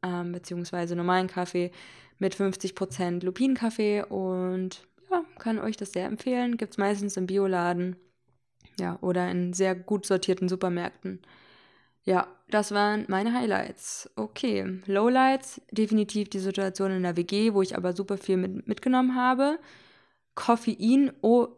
[0.03, 1.71] ähm, beziehungsweise normalen Kaffee
[2.19, 6.57] mit 50% Lupinenkaffee und ja, kann euch das sehr empfehlen.
[6.59, 7.97] Gibt es meistens im Bioladen.
[8.79, 11.21] Ja, oder in sehr gut sortierten Supermärkten.
[12.05, 14.11] Ja, das waren meine Highlights.
[14.17, 19.15] Okay, Lowlights, definitiv die Situation in der WG, wo ich aber super viel mit, mitgenommen
[19.15, 19.59] habe.
[20.35, 21.49] Koffein, oh,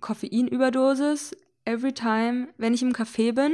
[0.00, 3.52] Koffeinüberdosis, every time, wenn ich im Café bin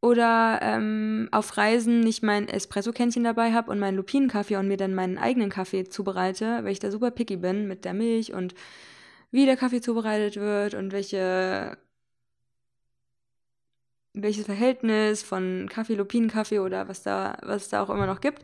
[0.00, 4.94] oder ähm, auf Reisen nicht mein Espresso-Kännchen dabei habe und meinen Lupinenkaffee und mir dann
[4.94, 8.54] meinen eigenen Kaffee zubereite, weil ich da super picky bin mit der Milch und
[9.30, 11.76] wie der Kaffee zubereitet wird und welche
[14.14, 18.42] welches Verhältnis von Kaffee, Lupinenkaffee oder was da, was es da auch immer noch gibt.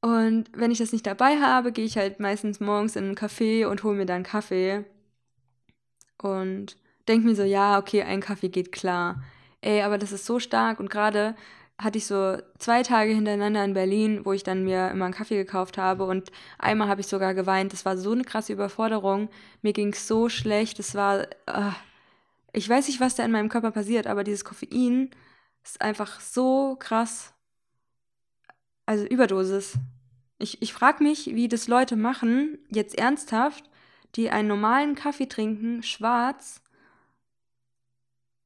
[0.00, 3.66] Und wenn ich das nicht dabei habe, gehe ich halt meistens morgens in einen Café
[3.66, 4.84] und hole mir dann Kaffee.
[6.22, 6.76] Und
[7.08, 9.22] denke mir so, ja, okay, ein Kaffee geht klar
[9.64, 10.80] ey, aber das ist so stark.
[10.80, 11.34] Und gerade
[11.78, 15.36] hatte ich so zwei Tage hintereinander in Berlin, wo ich dann mir immer einen Kaffee
[15.36, 17.72] gekauft habe und einmal habe ich sogar geweint.
[17.72, 19.28] Das war so eine krasse Überforderung.
[19.62, 20.78] Mir ging es so schlecht.
[20.78, 21.72] Es war, äh,
[22.54, 25.10] ich weiß nicht, was da in meinem Körper passiert, aber dieses Koffein
[25.62, 27.34] ist einfach so krass.
[28.86, 29.74] Also Überdosis.
[30.38, 33.70] Ich, ich frage mich, wie das Leute machen, jetzt ernsthaft,
[34.14, 36.60] die einen normalen Kaffee trinken, schwarz.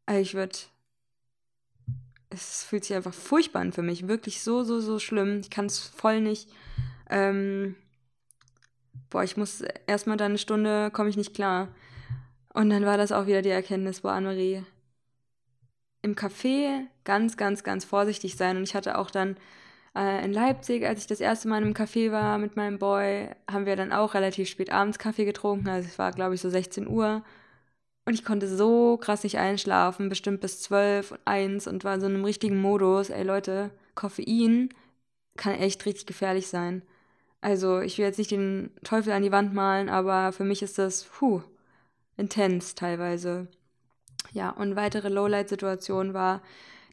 [0.06, 0.56] Also ich würde
[2.30, 4.08] es fühlt sich einfach furchtbar an für mich.
[4.08, 5.40] Wirklich so, so, so schlimm.
[5.40, 6.48] Ich kann es voll nicht.
[7.08, 7.74] Ähm,
[9.10, 11.68] boah, ich muss erstmal dann eine Stunde, komme ich nicht klar.
[12.58, 14.64] Und dann war das auch wieder die Erkenntnis, boah, Anne-Marie,
[16.02, 18.56] im Café ganz, ganz, ganz vorsichtig sein.
[18.56, 19.36] Und ich hatte auch dann
[19.94, 23.64] äh, in Leipzig, als ich das erste Mal im Café war mit meinem Boy, haben
[23.64, 25.68] wir dann auch relativ spät abends Kaffee getrunken.
[25.68, 27.22] Also es war, glaube ich, so 16 Uhr.
[28.06, 32.00] Und ich konnte so krass nicht einschlafen, bestimmt bis 12 und 1 und war in
[32.00, 33.10] so einem richtigen Modus.
[33.10, 34.70] Ey Leute, Koffein
[35.36, 36.82] kann echt richtig gefährlich sein.
[37.40, 40.76] Also ich will jetzt nicht den Teufel an die Wand malen, aber für mich ist
[40.78, 41.42] das, puh,
[42.18, 43.48] intens teilweise.
[44.32, 46.42] Ja, und weitere Lowlight-Situation war,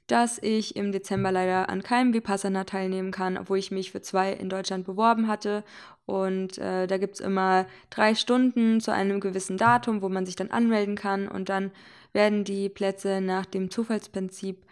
[0.08, 4.32] dass ich im Dezember leider an keinem Vipassana teilnehmen kann, obwohl ich mich für zwei
[4.32, 5.64] in Deutschland beworben hatte.
[6.06, 10.36] Und äh, da gibt es immer drei Stunden zu einem gewissen Datum, wo man sich
[10.36, 11.28] dann anmelden kann.
[11.28, 11.72] Und dann
[12.14, 14.64] werden die Plätze nach dem Zufallsprinzip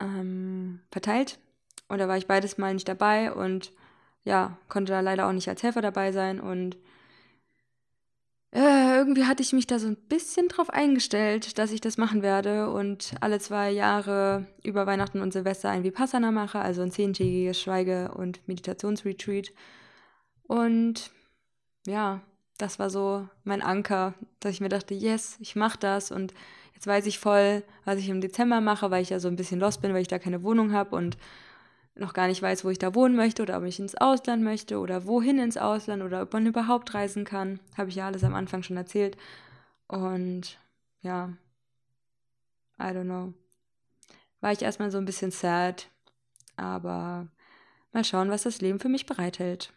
[0.00, 1.38] ähm, verteilt.
[1.88, 3.70] Und da war ich beides mal nicht dabei und
[4.24, 6.40] ja, konnte da leider auch nicht als Helfer dabei sein.
[6.40, 6.78] Und
[8.54, 12.22] äh, irgendwie hatte ich mich da so ein bisschen drauf eingestellt, dass ich das machen
[12.22, 17.60] werde und alle zwei Jahre über Weihnachten und Silvester ein Vipassana mache, also ein zehntägiges
[17.60, 19.52] Schweige- und Meditationsretreat.
[20.46, 21.10] Und
[21.86, 22.20] ja,
[22.58, 26.34] das war so mein Anker, dass ich mir dachte, yes, ich mache das und
[26.74, 29.60] jetzt weiß ich voll, was ich im Dezember mache, weil ich ja so ein bisschen
[29.60, 31.16] lost bin, weil ich da keine Wohnung habe und
[31.94, 34.78] noch gar nicht weiß, wo ich da wohnen möchte oder ob ich ins Ausland möchte
[34.78, 37.60] oder wohin ins Ausland oder ob man überhaupt reisen kann.
[37.76, 39.16] Habe ich ja alles am Anfang schon erzählt.
[39.88, 40.58] Und
[41.02, 41.32] ja,
[42.78, 43.34] I don't know.
[44.40, 45.88] War ich erstmal so ein bisschen sad,
[46.56, 47.28] aber
[47.92, 49.72] mal schauen, was das Leben für mich bereithält.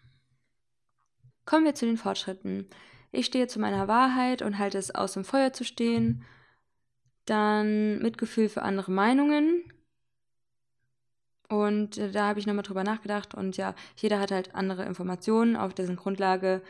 [1.46, 2.68] Kommen wir zu den Fortschritten.
[3.12, 6.24] Ich stehe zu meiner Wahrheit und halte es aus dem Feuer zu stehen.
[7.26, 9.64] Dann Mitgefühl für andere Meinungen,
[11.50, 15.56] und äh, da habe ich nochmal drüber nachgedacht und ja, jeder hat halt andere Informationen,
[15.56, 16.62] auf dessen Grundlage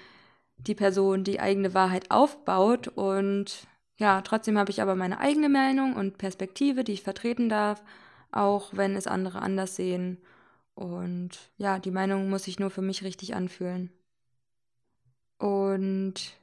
[0.57, 2.87] die Person die eigene Wahrheit aufbaut.
[2.87, 7.83] Und ja, trotzdem habe ich aber meine eigene Meinung und Perspektive, die ich vertreten darf,
[8.31, 10.17] auch wenn es andere anders sehen.
[10.75, 13.91] Und ja, die Meinung muss sich nur für mich richtig anfühlen.
[15.37, 16.37] Und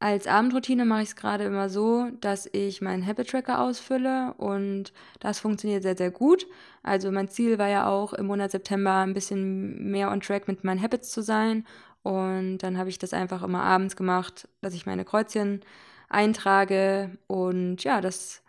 [0.00, 4.92] als Abendroutine mache ich es gerade immer so, dass ich meinen Habit Tracker ausfülle und
[5.20, 6.46] das funktioniert sehr, sehr gut.
[6.82, 10.64] Also mein Ziel war ja auch im Monat September ein bisschen mehr on track mit
[10.64, 11.66] meinen Habits zu sein
[12.02, 15.60] und dann habe ich das einfach immer abends gemacht, dass ich meine Kreuzchen
[16.08, 18.42] eintrage und ja, das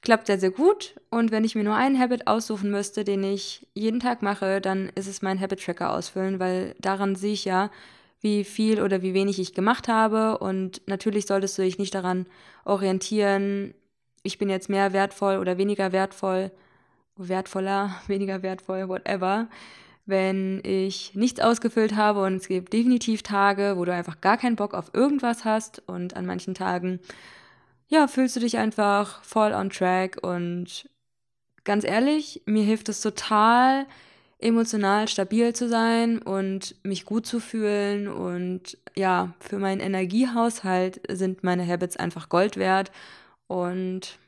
[0.00, 1.00] klappt sehr, sehr gut.
[1.10, 4.90] Und wenn ich mir nur einen Habit aussuchen müsste, den ich jeden Tag mache, dann
[4.94, 7.70] ist es mein Habit Tracker ausfüllen, weil daran sehe ich ja,
[8.22, 10.38] wie viel oder wie wenig ich gemacht habe.
[10.38, 12.26] Und natürlich solltest du dich nicht daran
[12.64, 13.74] orientieren,
[14.22, 16.52] ich bin jetzt mehr wertvoll oder weniger wertvoll,
[17.16, 19.48] wertvoller, weniger wertvoll, whatever.
[20.06, 24.56] wenn ich nichts ausgefüllt habe und es gibt definitiv Tage, wo du einfach gar keinen
[24.56, 27.00] Bock auf irgendwas hast und an manchen Tagen,
[27.88, 30.88] ja, fühlst du dich einfach voll on track und
[31.64, 33.86] ganz ehrlich, mir hilft es total,
[34.42, 38.08] emotional stabil zu sein und mich gut zu fühlen.
[38.08, 42.90] Und ja, für meinen Energiehaushalt sind meine Habits einfach Gold wert.
[43.46, 44.18] Und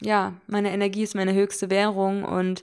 [0.00, 2.24] ja, meine Energie ist meine höchste Währung.
[2.24, 2.62] Und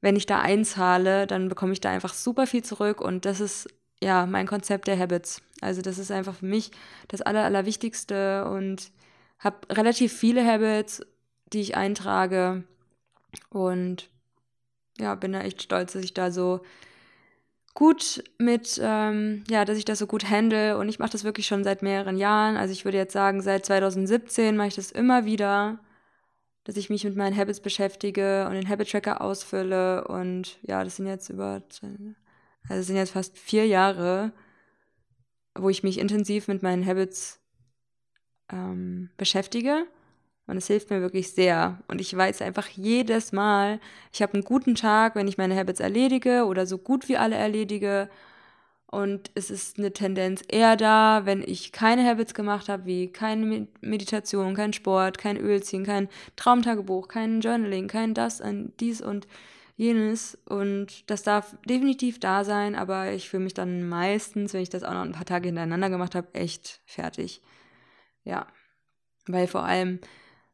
[0.00, 3.00] wenn ich da einzahle, dann bekomme ich da einfach super viel zurück.
[3.00, 3.68] Und das ist
[4.02, 5.42] ja mein Konzept der Habits.
[5.60, 6.70] Also das ist einfach für mich
[7.08, 8.44] das Aller, Allerwichtigste.
[8.44, 8.90] Und
[9.38, 11.00] habe relativ viele Habits,
[11.52, 12.64] die ich eintrage.
[13.50, 14.10] Und
[15.00, 16.60] ja, bin da echt stolz, dass ich da so
[17.74, 21.46] gut mit, ähm, ja, dass ich das so gut handle und ich mache das wirklich
[21.46, 22.56] schon seit mehreren Jahren.
[22.56, 25.78] Also ich würde jetzt sagen, seit 2017 mache ich das immer wieder
[26.68, 30.06] dass ich mich mit meinen Habits beschäftige und den Habit Tracker ausfülle.
[30.06, 31.62] Und ja, das sind jetzt über,
[32.68, 34.32] also sind jetzt fast vier Jahre,
[35.54, 37.40] wo ich mich intensiv mit meinen Habits
[38.52, 39.86] ähm, beschäftige.
[40.48, 41.78] Und es hilft mir wirklich sehr.
[41.88, 43.80] Und ich weiß einfach jedes Mal,
[44.12, 47.36] ich habe einen guten Tag, wenn ich meine Habits erledige oder so gut wie alle
[47.36, 48.08] erledige.
[48.86, 53.68] Und es ist eine Tendenz eher da, wenn ich keine Habits gemacht habe, wie keine
[53.82, 59.28] Meditation, kein Sport, kein Ölziehen, kein Traumtagebuch, kein Journaling, kein das und dies und
[59.76, 60.38] jenes.
[60.46, 64.82] Und das darf definitiv da sein, aber ich fühle mich dann meistens, wenn ich das
[64.82, 67.42] auch noch ein paar Tage hintereinander gemacht habe, echt fertig.
[68.24, 68.46] Ja.
[69.26, 70.00] Weil vor allem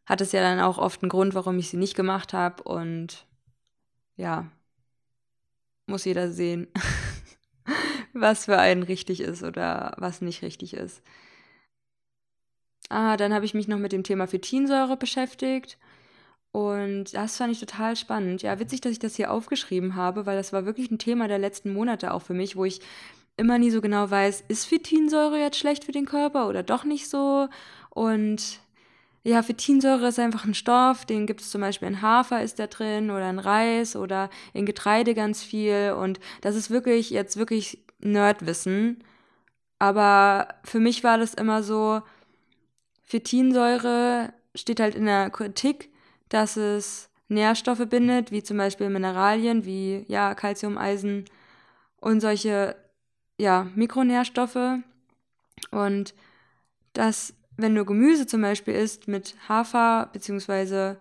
[0.07, 2.63] hat es ja dann auch oft einen Grund, warum ich sie nicht gemacht habe.
[2.63, 3.27] Und
[4.17, 4.51] ja,
[5.87, 6.69] muss jeder sehen.
[8.15, 11.03] was für einen richtig ist oder was nicht richtig ist.
[12.89, 15.79] Ah, dann habe ich mich noch mit dem Thema Phytinsäure beschäftigt.
[16.53, 18.43] Und das fand ich total spannend.
[18.43, 21.39] Ja, witzig, dass ich das hier aufgeschrieben habe, weil das war wirklich ein Thema der
[21.39, 22.81] letzten Monate auch für mich, wo ich
[23.37, 27.09] immer nie so genau weiß, ist Phytinsäure jetzt schlecht für den Körper oder doch nicht
[27.11, 27.49] so?
[27.91, 28.61] Und
[29.25, 32.67] ja, Phytinsäure ist einfach ein Stoff, den gibt es zum Beispiel in Hafer ist der
[32.67, 35.95] drin oder in Reis oder in Getreide ganz viel.
[35.99, 39.03] Und das ist wirklich jetzt wirklich Nerdwissen.
[39.79, 42.03] Aber für mich war das immer so,
[43.03, 45.91] Phytinsäure steht halt in der Kritik,
[46.29, 51.25] dass es Nährstoffe bindet, wie zum Beispiel Mineralien, wie ja, Calcium, Eisen
[52.01, 52.77] und solche
[53.39, 54.81] ja, Mikronährstoffe.
[55.71, 56.15] Und
[56.93, 60.99] dass, wenn du Gemüse zum Beispiel isst mit Hafer, beziehungsweise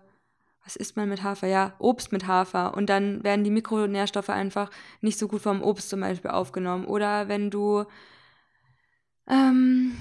[0.64, 1.46] was isst man mit Hafer?
[1.46, 2.74] Ja, Obst mit Hafer.
[2.74, 4.70] Und dann werden die Mikronährstoffe einfach
[5.02, 6.86] nicht so gut vom Obst zum Beispiel aufgenommen.
[6.86, 7.84] Oder wenn du
[9.28, 9.94] ähm,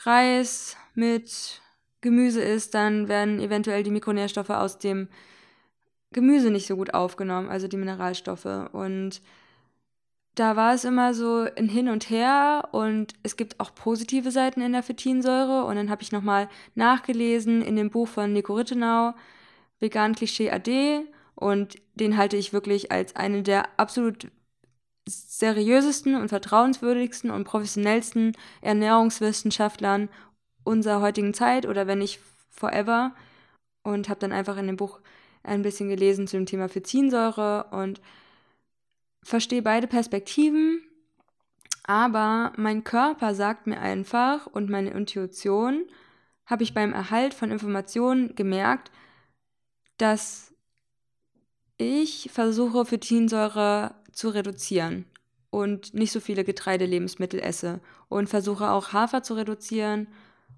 [0.00, 1.62] Reis mit
[2.02, 5.08] Gemüse isst, dann werden eventuell die Mikronährstoffe aus dem
[6.12, 8.68] Gemüse nicht so gut aufgenommen, also die Mineralstoffe.
[8.72, 9.22] Und
[10.38, 14.60] da war es immer so ein Hin und Her und es gibt auch positive Seiten
[14.60, 15.64] in der Phytinsäure.
[15.64, 19.14] Und dann habe ich nochmal nachgelesen in dem Buch von Nico Rittenau,
[19.80, 24.28] Vegan Klischee AD und den halte ich wirklich als einen der absolut
[25.08, 30.08] seriösesten und vertrauenswürdigsten und professionellsten Ernährungswissenschaftlern
[30.64, 32.20] unserer heutigen Zeit oder wenn nicht
[32.50, 33.14] forever
[33.82, 35.00] und habe dann einfach in dem Buch
[35.42, 38.00] ein bisschen gelesen zu dem Thema Phytinsäure und
[39.28, 40.82] verstehe beide Perspektiven,
[41.84, 45.86] aber mein Körper sagt mir einfach und meine Intuition
[46.46, 48.90] habe ich beim Erhalt von Informationen gemerkt,
[49.98, 50.54] dass
[51.76, 55.04] ich versuche, Phytinsäure zu reduzieren
[55.50, 60.08] und nicht so viele Getreidelebensmittel esse und versuche auch Hafer zu reduzieren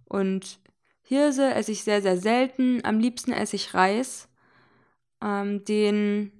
[0.04, 0.60] und
[1.02, 2.84] Hirse esse ich sehr, sehr selten.
[2.84, 4.28] Am liebsten esse ich Reis.
[5.20, 6.30] Ähm, den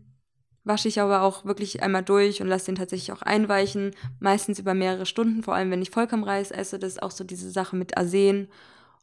[0.65, 4.75] wasche ich aber auch wirklich einmal durch und lasse den tatsächlich auch einweichen, meistens über
[4.75, 6.79] mehrere Stunden, vor allem wenn ich Vollkornreis esse.
[6.79, 8.49] Das ist auch so diese Sache mit Arsen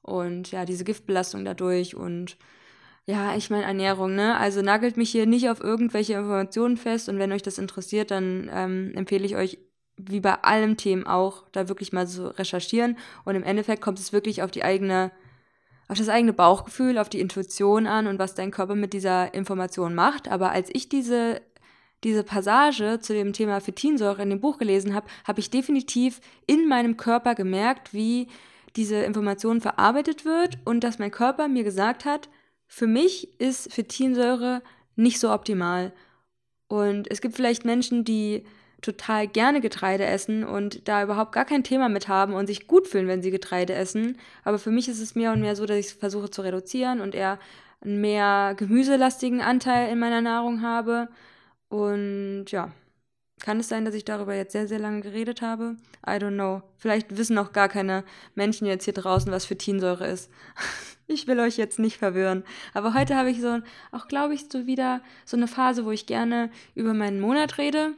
[0.01, 2.37] und ja, diese Giftbelastung dadurch und
[3.05, 4.35] ja, ich meine Ernährung, ne?
[4.37, 8.49] Also nagelt mich hier nicht auf irgendwelche Informationen fest und wenn euch das interessiert, dann
[8.53, 9.59] ähm, empfehle ich euch,
[9.95, 14.11] wie bei allen Themen auch, da wirklich mal so recherchieren und im Endeffekt kommt es
[14.13, 15.11] wirklich auf die eigene,
[15.87, 19.95] auf das eigene Bauchgefühl, auf die Intuition an und was dein Körper mit dieser Information
[19.95, 20.27] macht.
[20.27, 21.41] Aber als ich diese
[22.03, 26.67] diese Passage zu dem Thema Phytinsäure in dem Buch gelesen habe, habe ich definitiv in
[26.67, 28.27] meinem Körper gemerkt, wie
[28.75, 32.29] diese Information verarbeitet wird und dass mein Körper mir gesagt hat,
[32.67, 34.61] für mich ist Phytinsäure
[34.95, 35.93] nicht so optimal.
[36.67, 38.43] Und es gibt vielleicht Menschen, die
[38.81, 42.87] total gerne Getreide essen und da überhaupt gar kein Thema mit haben und sich gut
[42.87, 44.17] fühlen, wenn sie Getreide essen.
[44.43, 47.01] Aber für mich ist es mehr und mehr so, dass ich es versuche zu reduzieren
[47.01, 47.39] und eher
[47.81, 51.09] einen mehr gemüselastigen Anteil in meiner Nahrung habe.
[51.69, 52.71] Und ja,
[53.39, 55.75] Kann es sein, dass ich darüber jetzt sehr, sehr lange geredet habe?
[56.05, 56.63] I don't know.
[56.77, 58.03] Vielleicht wissen auch gar keine
[58.33, 60.31] Menschen jetzt hier draußen, was für Teensäure ist.
[61.07, 62.43] ich will euch jetzt nicht verwirren.
[62.73, 63.59] Aber heute habe ich so,
[63.91, 67.93] auch glaube ich, so wieder so eine Phase, wo ich gerne über meinen Monat rede.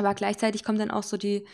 [0.00, 1.44] Aber gleichzeitig kommt dann auch so die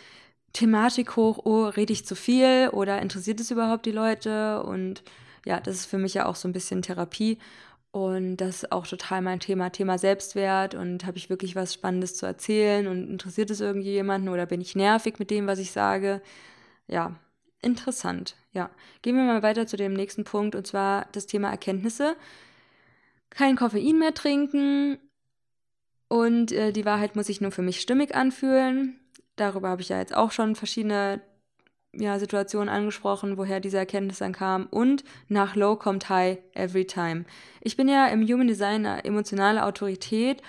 [0.52, 4.62] Thematik hoch, oh, rede ich zu viel oder interessiert es überhaupt die Leute?
[4.62, 5.02] Und
[5.44, 7.38] ja, das ist für mich ja auch so ein bisschen Therapie.
[7.90, 10.76] Und das ist auch total mein Thema, Thema Selbstwert.
[10.76, 14.60] Und habe ich wirklich was Spannendes zu erzählen und interessiert es irgendwie jemanden oder bin
[14.60, 16.22] ich nervig mit dem, was ich sage?
[16.86, 17.16] Ja,
[17.62, 18.36] interessant.
[18.52, 18.70] Ja,
[19.02, 22.14] gehen wir mal weiter zu dem nächsten Punkt und zwar das Thema Erkenntnisse.
[23.30, 24.98] Kein Koffein mehr trinken
[26.08, 29.00] und äh, die Wahrheit muss sich nur für mich stimmig anfühlen.
[29.36, 31.20] Darüber habe ich ja jetzt auch schon verschiedene
[31.92, 34.66] ja, Situationen angesprochen, woher diese Erkenntnis dann kam.
[34.66, 37.24] Und nach Low kommt High every time.
[37.60, 40.42] Ich bin ja im Human Design eine emotionale Autorität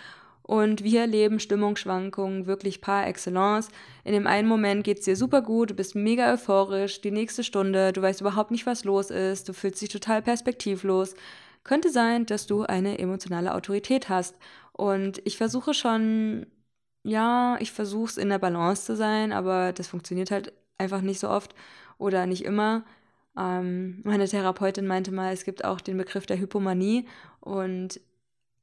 [0.44, 3.70] und wir erleben Stimmungsschwankungen wirklich par excellence.
[4.04, 7.44] In dem einen Moment geht es dir super gut, du bist mega euphorisch, die nächste
[7.44, 11.16] Stunde, du weißt überhaupt nicht, was los ist, du fühlst dich total perspektivlos.
[11.66, 14.38] Könnte sein, dass du eine emotionale Autorität hast.
[14.78, 16.48] Und ich versuche schon,
[17.04, 21.20] ja, ich versuche es in der Balance zu sein, aber das funktioniert halt einfach nicht
[21.20, 21.56] so oft
[21.98, 22.86] oder nicht immer.
[23.38, 27.08] Ähm, meine Therapeutin meinte mal, es gibt auch den Begriff der Hypomanie
[27.42, 28.00] und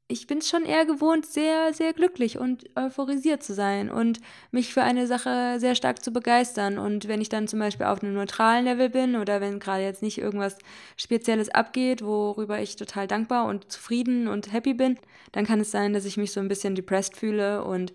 [0.07, 4.19] ich bin schon eher gewohnt, sehr, sehr glücklich und euphorisiert zu sein und
[4.51, 6.77] mich für eine Sache sehr stark zu begeistern.
[6.77, 10.03] Und wenn ich dann zum Beispiel auf einem neutralen Level bin oder wenn gerade jetzt
[10.03, 10.59] nicht irgendwas
[10.95, 14.99] Spezielles abgeht, worüber ich total dankbar und zufrieden und happy bin,
[15.31, 17.91] dann kann es sein, dass ich mich so ein bisschen depressed fühle und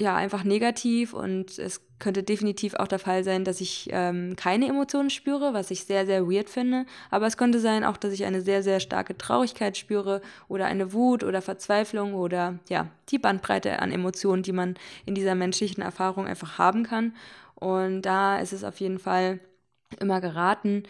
[0.00, 4.68] ja, einfach negativ und es könnte definitiv auch der Fall sein, dass ich ähm, keine
[4.68, 6.84] Emotionen spüre, was ich sehr, sehr weird finde.
[7.10, 10.92] Aber es könnte sein auch, dass ich eine sehr, sehr starke Traurigkeit spüre oder eine
[10.92, 14.74] Wut oder Verzweiflung oder ja, die Bandbreite an Emotionen, die man
[15.06, 17.14] in dieser menschlichen Erfahrung einfach haben kann.
[17.54, 19.40] Und da ist es auf jeden Fall
[19.98, 20.82] immer geraten,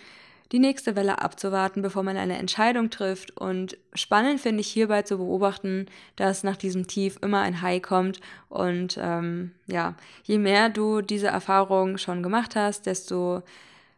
[0.52, 3.36] die nächste Welle abzuwarten, bevor man eine Entscheidung trifft.
[3.36, 8.20] Und spannend finde ich hierbei zu beobachten, dass nach diesem Tief immer ein High kommt.
[8.48, 9.94] Und ähm, ja,
[10.24, 13.42] je mehr du diese Erfahrung schon gemacht hast, desto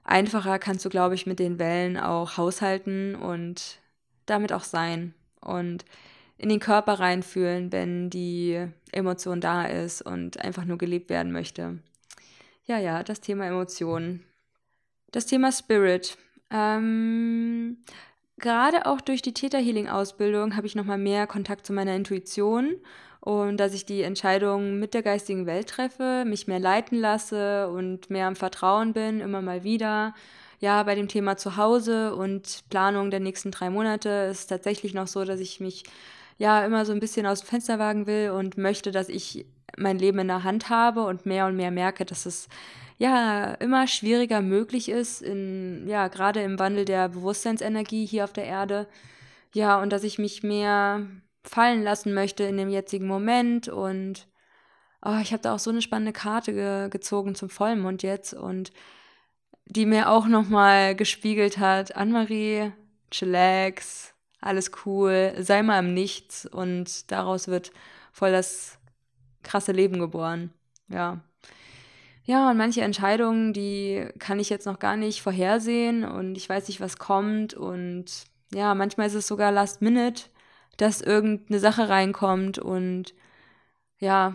[0.05, 3.79] einfacher kannst du, glaube ich, mit den Wellen auch haushalten und
[4.27, 5.15] damit auch sein.
[5.41, 5.85] Und
[6.39, 11.79] in den Körper reinfühlen, wenn die Emotion da ist und einfach nur gelebt werden möchte.
[12.65, 14.25] Ja, ja, das Thema Emotionen.
[15.11, 16.17] Das Thema Spirit.
[16.51, 17.79] Ähm,
[18.39, 22.77] gerade auch durch die Theta Healing Ausbildung habe ich nochmal mehr Kontakt zu meiner Intuition
[23.21, 28.11] und dass ich die Entscheidungen mit der geistigen Welt treffe, mich mehr leiten lasse und
[28.11, 30.15] mehr am Vertrauen bin, immer mal wieder.
[30.61, 35.07] Ja, bei dem Thema Zuhause und Planung der nächsten drei Monate ist es tatsächlich noch
[35.07, 35.85] so, dass ich mich
[36.39, 39.47] ja immer so ein bisschen aus dem Fenster wagen will und möchte, dass ich
[39.77, 42.49] mein Leben in der Hand habe und mehr und mehr merke, dass es
[42.99, 48.45] ja immer schwieriger möglich ist, in, ja, gerade im Wandel der Bewusstseinsenergie hier auf der
[48.45, 48.89] Erde.
[49.55, 51.07] Ja, und dass ich mich mehr
[51.45, 54.29] fallen lassen möchte in dem jetzigen Moment und
[55.05, 58.73] oh, ich habe da auch so eine spannende Karte ge gezogen zum Vollmond jetzt und
[59.67, 62.73] die mir auch nochmal gespiegelt hat, Anne-Marie,
[63.11, 67.73] chillax, alles cool, sei mal im Nichts und daraus wird
[68.13, 68.78] voll das
[69.49, 70.53] krasse Leben geboren.
[70.89, 71.21] Ja.
[72.25, 76.69] Ja, und manche Entscheidungen, die kann ich jetzt noch gar nicht vorhersehen und ich weiß
[76.69, 77.55] nicht, was kommt.
[77.55, 80.25] Und ja, manchmal ist es sogar last minute,
[80.77, 83.15] dass irgendeine Sache reinkommt und
[83.99, 84.35] ja,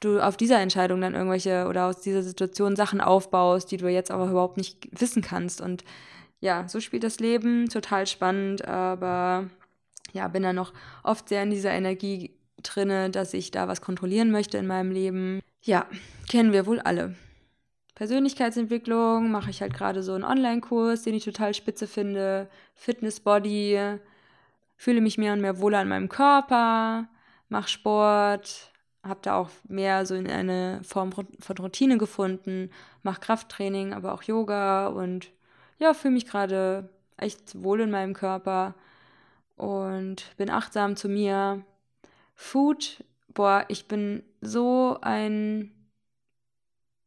[0.00, 4.10] du auf dieser Entscheidung dann irgendwelche oder aus dieser Situation Sachen aufbaust, die du jetzt
[4.10, 5.60] aber überhaupt nicht wissen kannst.
[5.60, 5.84] Und
[6.40, 9.50] ja, so spielt das Leben, total spannend, aber
[10.12, 10.72] ja, bin da noch
[11.02, 15.40] oft sehr in dieser Energie drinne, dass ich da was kontrollieren möchte in meinem Leben.
[15.62, 15.86] Ja,
[16.28, 17.14] kennen wir wohl alle.
[17.94, 22.48] Persönlichkeitsentwicklung mache ich halt gerade so einen Online-Kurs, den ich total spitze finde.
[22.74, 23.78] Fitness Body,
[24.76, 27.06] fühle mich mehr und mehr wohler an meinem Körper,
[27.50, 32.70] mache Sport, habe da auch mehr so in eine Form von Routine gefunden,
[33.02, 35.30] mache Krafttraining, aber auch Yoga und
[35.78, 36.88] ja, fühle mich gerade
[37.18, 38.74] echt wohl in meinem Körper
[39.56, 41.62] und bin achtsam zu mir.
[42.42, 45.72] Food, boah, ich bin so ein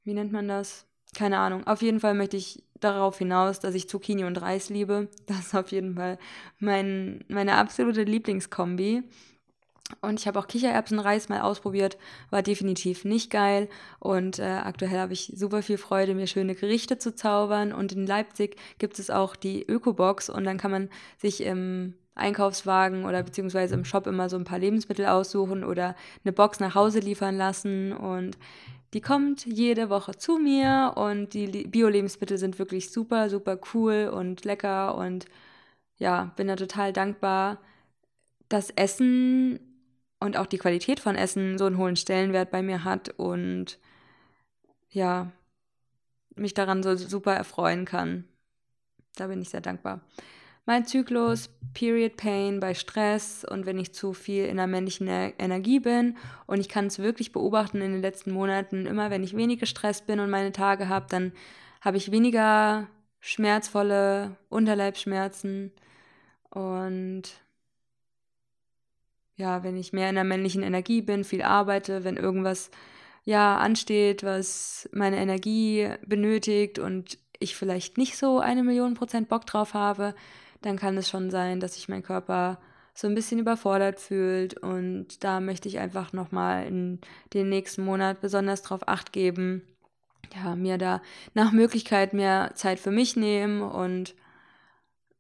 [0.04, 0.86] wie nennt man das?
[1.16, 1.66] Keine Ahnung.
[1.66, 5.08] Auf jeden Fall möchte ich darauf hinaus, dass ich Zucchini und Reis liebe.
[5.26, 6.18] Das ist auf jeden Fall
[6.60, 9.04] mein, meine absolute Lieblingskombi.
[10.02, 11.98] Und ich habe auch Kichererbsenreis mal ausprobiert,
[12.30, 13.70] war definitiv nicht geil.
[14.00, 17.74] Und äh, aktuell habe ich super viel Freude, mir schöne Gerichte zu zaubern.
[17.74, 23.06] Und in Leipzig gibt es auch die Ökobox und dann kann man sich im Einkaufswagen
[23.06, 27.00] oder beziehungsweise im Shop immer so ein paar Lebensmittel aussuchen oder eine Box nach Hause
[27.00, 28.38] liefern lassen und
[28.94, 34.46] die kommt jede Woche zu mir und die Bio-Lebensmittel sind wirklich super, super cool und
[34.46, 35.26] lecker und
[35.98, 37.60] ja, bin da total dankbar,
[38.50, 39.60] dass Essen
[40.20, 43.80] und auch die Qualität von Essen so einen hohen Stellenwert bei mir hat und
[44.92, 45.32] ja,
[46.36, 48.26] mich daran so super erfreuen kann.
[49.16, 50.02] Da bin ich sehr dankbar.
[50.66, 55.80] Mein Zyklus, Period Pain bei Stress und wenn ich zu viel in der männlichen Energie
[55.80, 56.18] bin.
[56.46, 60.06] Und ich kann es wirklich beobachten in den letzten Monaten, immer wenn ich wenig gestresst
[60.06, 61.34] bin und meine Tage habe, dann
[61.82, 62.88] habe ich weniger
[63.20, 65.72] schmerzvolle Unterleibsschmerzen.
[66.50, 67.24] Und
[69.36, 72.72] ja, wenn ich mehr in der männlichen Energie bin, viel arbeite, wenn irgendwas
[73.26, 79.46] ja ansteht, was meine Energie benötigt und ich vielleicht nicht so eine Million Prozent Bock
[79.46, 80.14] drauf habe,
[80.66, 82.60] dann kann es schon sein, dass sich mein Körper
[82.94, 84.58] so ein bisschen überfordert fühlt.
[84.58, 87.00] Und da möchte ich einfach nochmal in
[87.34, 89.62] den nächsten Monat besonders drauf acht geben,
[90.36, 91.02] ja, mir da
[91.34, 94.16] nach Möglichkeit mehr Zeit für mich nehmen und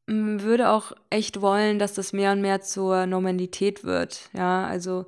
[0.08, 5.06] mm, würde auch echt wollen, dass das mehr und mehr zur Normalität wird, ja, also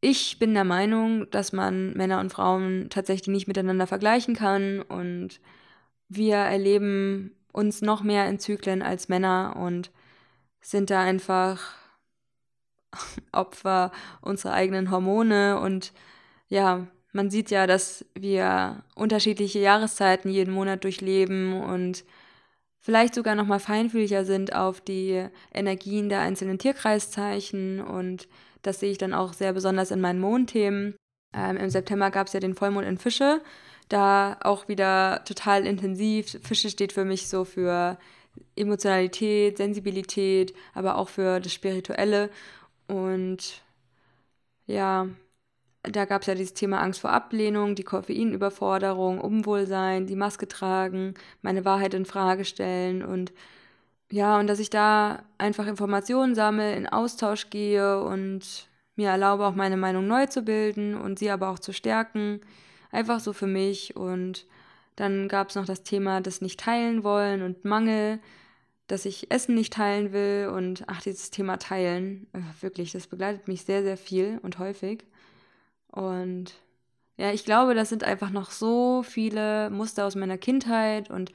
[0.00, 4.80] ich bin der Meinung, dass man Männer und Frauen tatsächlich nicht miteinander vergleichen kann.
[4.80, 5.40] Und
[6.08, 9.90] wir erleben uns noch mehr in Zyklen als Männer und
[10.60, 11.74] sind da einfach
[13.32, 15.58] Opfer unserer eigenen Hormone.
[15.58, 15.92] Und
[16.48, 22.04] ja, man sieht ja, dass wir unterschiedliche Jahreszeiten jeden Monat durchleben und
[22.78, 27.80] vielleicht sogar noch mal feinfühliger sind auf die Energien der einzelnen Tierkreiszeichen.
[27.80, 28.28] Und
[28.62, 30.94] das sehe ich dann auch sehr besonders in meinen Mondthemen.
[31.32, 33.40] Ähm, Im September gab es ja den Vollmond in Fische
[33.90, 36.38] da auch wieder total intensiv.
[36.42, 37.98] Fische steht für mich so für
[38.56, 42.30] Emotionalität, Sensibilität, aber auch für das Spirituelle.
[42.86, 43.62] Und
[44.66, 45.08] ja,
[45.82, 51.14] da gab es ja dieses Thema Angst vor Ablehnung, die Koffeinüberforderung, Unwohlsein, die Maske tragen,
[51.42, 53.32] meine Wahrheit in Frage stellen und
[54.12, 59.54] ja, und dass ich da einfach Informationen sammle, in Austausch gehe und mir erlaube, auch
[59.54, 62.40] meine Meinung neu zu bilden und sie aber auch zu stärken.
[62.90, 63.96] Einfach so für mich.
[63.96, 64.46] Und
[64.96, 68.20] dann gab es noch das Thema das nicht teilen wollen und Mangel,
[68.86, 70.50] dass ich Essen nicht teilen will.
[70.54, 75.04] Und ach, dieses Thema Teilen, äh, wirklich, das begleitet mich sehr, sehr viel und häufig.
[75.88, 76.54] Und
[77.16, 81.32] ja, ich glaube, das sind einfach noch so viele Muster aus meiner Kindheit und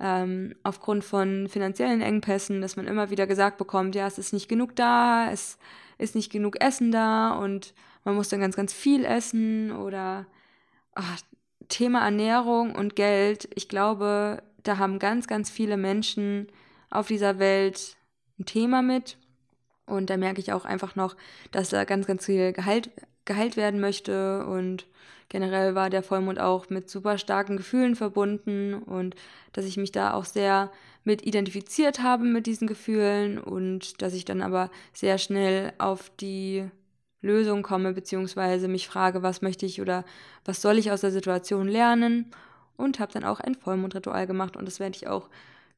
[0.00, 4.48] ähm, aufgrund von finanziellen Engpässen, dass man immer wieder gesagt bekommt, ja, es ist nicht
[4.48, 5.58] genug da, es
[5.98, 7.74] ist nicht genug Essen da und
[8.04, 10.26] man muss dann ganz, ganz viel essen oder
[10.98, 11.20] ach,
[11.68, 16.48] Thema Ernährung und Geld, ich glaube, da haben ganz, ganz viele Menschen
[16.90, 17.96] auf dieser Welt
[18.38, 19.16] ein Thema mit.
[19.86, 21.16] Und da merke ich auch einfach noch,
[21.50, 22.90] dass da ganz, ganz viel geheilt,
[23.24, 24.44] geheilt werden möchte.
[24.46, 24.86] Und
[25.28, 29.14] generell war der Vollmond auch mit super starken Gefühlen verbunden und
[29.52, 30.70] dass ich mich da auch sehr
[31.04, 36.68] mit identifiziert habe mit diesen Gefühlen und dass ich dann aber sehr schnell auf die
[37.20, 40.04] Lösung komme, beziehungsweise mich frage, was möchte ich oder
[40.44, 42.30] was soll ich aus der Situation lernen
[42.76, 45.28] und habe dann auch ein Vollmondritual gemacht und das werde ich auch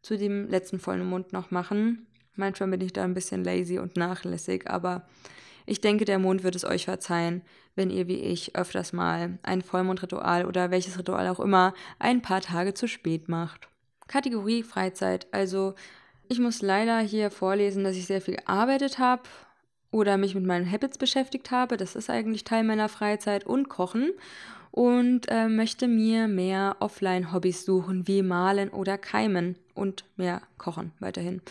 [0.02, 2.06] zu dem letzten Vollmond noch machen.
[2.36, 5.06] Manchmal bin ich da ein bisschen lazy und nachlässig, aber
[5.66, 7.42] ich denke, der Mond wird es euch verzeihen,
[7.74, 12.40] wenn ihr wie ich öfters mal ein Vollmondritual oder welches Ritual auch immer ein paar
[12.40, 13.68] Tage zu spät macht.
[14.08, 15.26] Kategorie Freizeit.
[15.30, 15.74] Also
[16.28, 19.22] ich muss leider hier vorlesen, dass ich sehr viel gearbeitet habe
[19.90, 21.76] oder mich mit meinen Habits beschäftigt habe.
[21.76, 24.12] Das ist eigentlich Teil meiner Freizeit und Kochen.
[24.72, 31.42] Und äh, möchte mir mehr Offline-Hobbys suchen, wie Malen oder Keimen und mehr Kochen weiterhin.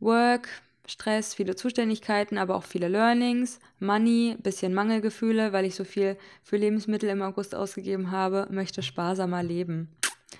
[0.00, 0.48] Work,
[0.84, 6.56] Stress, viele Zuständigkeiten, aber auch viele Learnings, Money, bisschen Mangelgefühle, weil ich so viel für
[6.56, 9.88] Lebensmittel im August ausgegeben habe, möchte sparsamer leben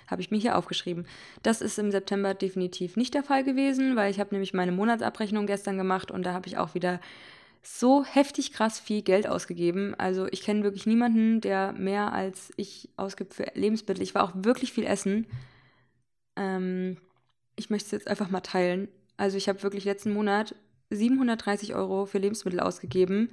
[0.07, 1.05] habe ich mir hier aufgeschrieben.
[1.43, 5.47] Das ist im September definitiv nicht der Fall gewesen, weil ich habe nämlich meine Monatsabrechnung
[5.47, 6.99] gestern gemacht und da habe ich auch wieder
[7.63, 9.93] so heftig krass viel Geld ausgegeben.
[9.97, 14.01] Also ich kenne wirklich niemanden, der mehr als ich ausgibt für Lebensmittel.
[14.01, 15.27] Ich war auch wirklich viel essen.
[16.35, 16.97] Ähm,
[17.55, 18.87] ich möchte es jetzt einfach mal teilen.
[19.17, 20.55] Also ich habe wirklich letzten Monat
[20.89, 23.29] 730 Euro für Lebensmittel ausgegeben.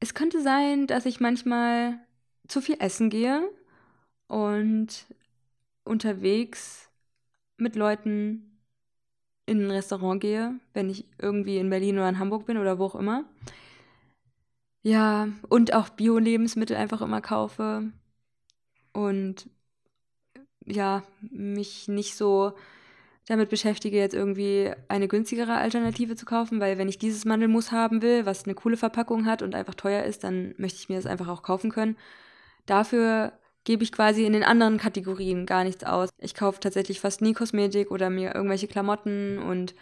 [0.00, 1.98] Es könnte sein, dass ich manchmal
[2.48, 3.42] zu viel essen gehe
[4.28, 5.06] und
[5.84, 6.88] unterwegs
[7.56, 8.58] mit Leuten
[9.46, 12.86] in ein Restaurant gehe, wenn ich irgendwie in Berlin oder in Hamburg bin oder wo
[12.86, 13.24] auch immer.
[14.82, 17.90] Ja, und auch Bio-Lebensmittel einfach immer kaufe
[18.92, 19.48] und
[20.66, 22.52] ja, mich nicht so
[23.26, 28.02] damit beschäftige, jetzt irgendwie eine günstigere Alternative zu kaufen, weil wenn ich dieses Mandelmus haben
[28.02, 31.06] will, was eine coole Verpackung hat und einfach teuer ist, dann möchte ich mir das
[31.06, 31.96] einfach auch kaufen können.
[32.66, 33.32] Dafür
[33.64, 36.10] gebe ich quasi in den anderen Kategorien gar nichts aus.
[36.18, 39.74] Ich kaufe tatsächlich fast nie Kosmetik oder mir irgendwelche Klamotten und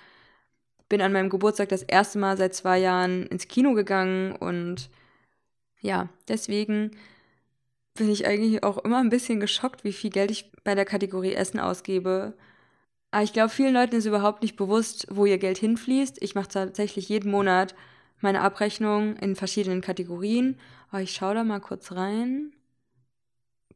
[0.89, 4.91] bin an meinem Geburtstag das erste Mal seit zwei Jahren ins Kino gegangen und
[5.81, 6.93] ja, deswegen
[7.95, 11.35] bin ich eigentlich auch immer ein bisschen geschockt, wie viel Geld ich bei der Kategorie
[11.35, 12.35] Essen ausgebe.
[13.11, 16.23] Aber ich glaube, vielen Leuten ist überhaupt nicht bewusst, wo ihr Geld hinfließt.
[16.23, 17.75] Ich mache tatsächlich jeden Monat
[18.21, 20.59] meine Abrechnung in verschiedenen Kategorien.
[20.91, 22.53] Aber ich schaue da mal kurz rein.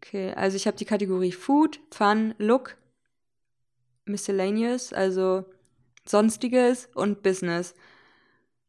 [0.06, 2.76] Okay, also ich habe die Kategorie Food, Fun, Look,
[4.04, 5.44] Miscellaneous, also
[6.04, 7.74] Sonstiges und Business.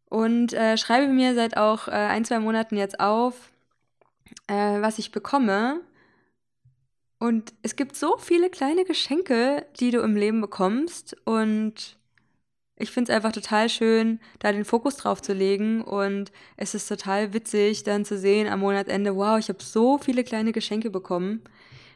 [0.09, 3.51] Und äh, schreibe mir seit auch äh, ein, zwei Monaten jetzt auf,
[4.47, 5.81] äh, was ich bekomme.
[7.19, 11.15] Und es gibt so viele kleine Geschenke, die du im Leben bekommst.
[11.25, 11.97] Und
[12.77, 15.81] ich finde es einfach total schön, da den Fokus drauf zu legen.
[15.81, 20.23] Und es ist total witzig, dann zu sehen am Monatsende, wow, ich habe so viele
[20.23, 21.41] kleine Geschenke bekommen.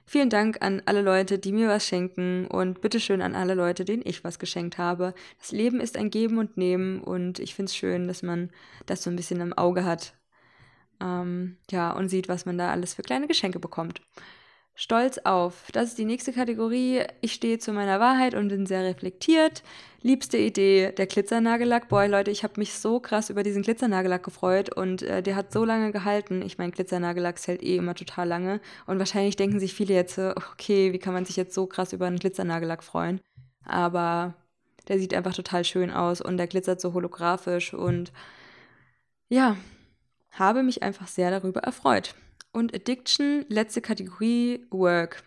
[0.05, 4.01] Vielen Dank an alle Leute, die mir was schenken und bitteschön an alle Leute, denen
[4.03, 5.13] ich was geschenkt habe.
[5.39, 8.49] Das Leben ist ein Geben und Nehmen und ich finde es schön, dass man
[8.87, 10.15] das so ein bisschen im Auge hat
[11.01, 14.01] ähm, ja, und sieht, was man da alles für kleine Geschenke bekommt.
[14.75, 15.67] Stolz auf.
[15.73, 17.03] Das ist die nächste Kategorie.
[17.21, 19.63] Ich stehe zu meiner Wahrheit und bin sehr reflektiert.
[20.03, 21.87] Liebste Idee, der Glitzernagellack.
[21.87, 25.53] Boah, Leute, ich habe mich so krass über diesen Glitzernagellack gefreut und äh, der hat
[25.53, 26.41] so lange gehalten.
[26.41, 28.61] Ich meine, Glitzernagellack hält eh immer total lange.
[28.87, 32.07] Und wahrscheinlich denken sich viele jetzt, okay, wie kann man sich jetzt so krass über
[32.07, 33.21] einen Glitzernagellack freuen?
[33.63, 34.33] Aber
[34.87, 38.11] der sieht einfach total schön aus und der glitzert so holographisch und
[39.29, 39.55] ja,
[40.31, 42.15] habe mich einfach sehr darüber erfreut.
[42.51, 45.23] Und Addiction, letzte Kategorie, Work.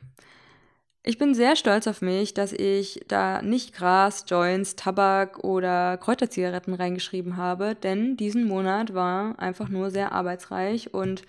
[1.07, 6.72] Ich bin sehr stolz auf mich, dass ich da nicht Gras, Joints, Tabak oder Kräuterzigaretten
[6.72, 11.22] reingeschrieben habe, denn diesen Monat war einfach nur sehr arbeitsreich und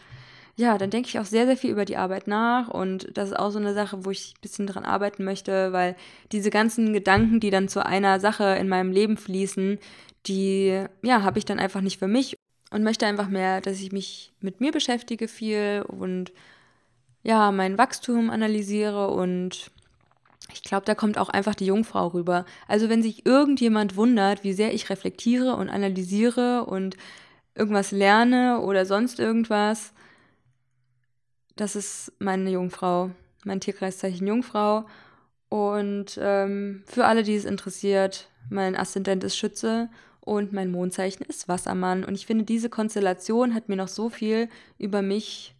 [0.55, 3.35] ja, dann denke ich auch sehr, sehr viel über die Arbeit nach und das ist
[3.37, 5.97] auch so eine Sache, wo ich ein bisschen dran arbeiten möchte, weil
[6.31, 9.77] diese ganzen Gedanken, die dann zu einer Sache in meinem Leben fließen,
[10.27, 12.37] die, ja, habe ich dann einfach nicht für mich
[12.71, 16.31] und möchte einfach mehr, dass ich mich mit mir beschäftige viel und
[17.25, 19.71] ja, mein Wachstum analysiere und
[20.53, 22.45] ich glaube, da kommt auch einfach die Jungfrau rüber.
[22.67, 26.97] Also wenn sich irgendjemand wundert, wie sehr ich reflektiere und analysiere und
[27.55, 29.91] irgendwas lerne oder sonst irgendwas,
[31.55, 33.09] das ist meine Jungfrau,
[33.43, 34.85] mein Tierkreiszeichen Jungfrau.
[35.49, 41.47] Und ähm, für alle, die es interessiert, mein Aszendent ist Schütze und mein Mondzeichen ist
[41.47, 42.03] Wassermann.
[42.03, 44.47] Und ich finde, diese Konstellation hat mir noch so viel
[44.77, 45.55] über mich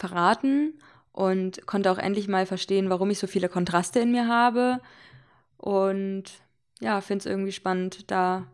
[0.00, 0.74] verraten
[1.12, 4.80] und konnte auch endlich mal verstehen, warum ich so viele Kontraste in mir habe.
[5.56, 6.24] Und
[6.80, 8.46] ja, finde es irgendwie spannend, da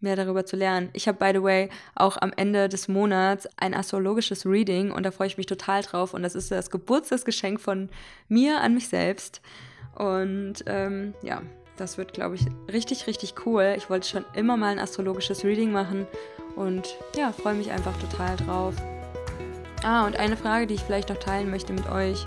[0.00, 0.88] mehr darüber zu lernen.
[0.94, 5.10] Ich habe, by the way, auch am Ende des Monats ein astrologisches Reading und da
[5.10, 6.14] freue ich mich total drauf.
[6.14, 7.90] Und das ist das Geburtstagsgeschenk von
[8.28, 9.42] mir an mich selbst.
[9.94, 11.42] Und ähm, ja,
[11.76, 13.74] das wird, glaube ich, richtig, richtig cool.
[13.76, 16.06] Ich wollte schon immer mal ein astrologisches Reading machen
[16.56, 18.74] und ja, freue mich einfach total drauf.
[19.82, 22.24] Ah, und eine Frage, die ich vielleicht noch teilen möchte mit euch.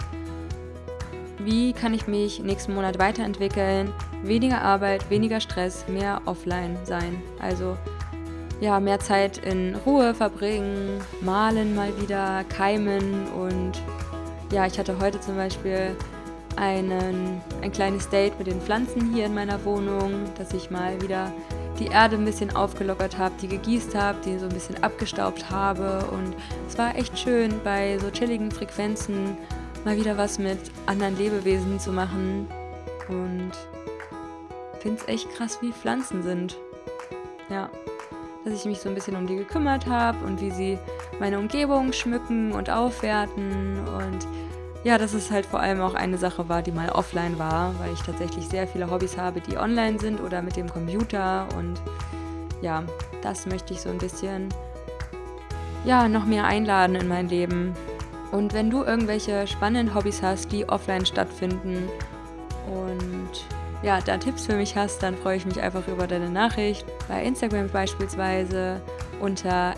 [1.39, 3.91] Wie kann ich mich nächsten Monat weiterentwickeln?
[4.23, 7.21] Weniger Arbeit, weniger Stress, mehr offline sein.
[7.39, 7.77] Also
[8.61, 13.73] ja, mehr Zeit in Ruhe verbringen, malen mal wieder, keimen und
[14.51, 15.95] ja, ich hatte heute zum Beispiel
[16.55, 21.31] einen, ein kleines Date mit den Pflanzen hier in meiner Wohnung, dass ich mal wieder
[21.79, 26.05] die Erde ein bisschen aufgelockert habe, die gegießt habe, die so ein bisschen abgestaubt habe.
[26.11, 26.35] Und
[26.67, 29.37] es war echt schön, bei so chilligen Frequenzen
[29.85, 32.47] mal wieder was mit anderen Lebewesen zu machen.
[33.09, 33.51] Und
[34.83, 36.57] finde es echt krass, wie Pflanzen sind.
[37.49, 37.69] Ja,
[38.43, 40.77] dass ich mich so ein bisschen um die gekümmert habe und wie sie
[41.19, 44.27] meine Umgebung schmücken und aufwerten und
[44.83, 47.93] ja, dass es halt vor allem auch eine Sache war, die mal offline war, weil
[47.93, 51.81] ich tatsächlich sehr viele Hobbys habe, die online sind oder mit dem Computer und
[52.61, 52.83] ja,
[53.21, 54.49] das möchte ich so ein bisschen
[55.85, 57.73] ja, noch mehr einladen in mein Leben.
[58.31, 61.89] Und wenn du irgendwelche spannenden Hobbys hast, die offline stattfinden
[62.67, 63.45] und
[63.83, 66.85] ja, da Tipps für mich hast, dann freue ich mich einfach über deine Nachricht.
[67.07, 68.81] Bei Instagram beispielsweise
[69.19, 69.75] unter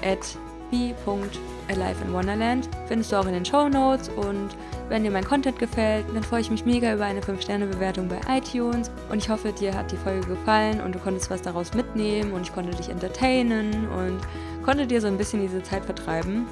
[0.72, 4.56] be.alive in Wonderland findest du auch in den Show Notes und
[4.90, 8.92] wenn dir mein Content gefällt, dann freue ich mich mega über eine 5-Sterne-Bewertung bei iTunes.
[9.10, 12.44] Und ich hoffe, dir hat die Folge gefallen und du konntest was daraus mitnehmen und
[12.44, 14.20] ich konnte dich entertainen und
[14.64, 16.46] konnte dir so ein bisschen diese Zeit vertreiben.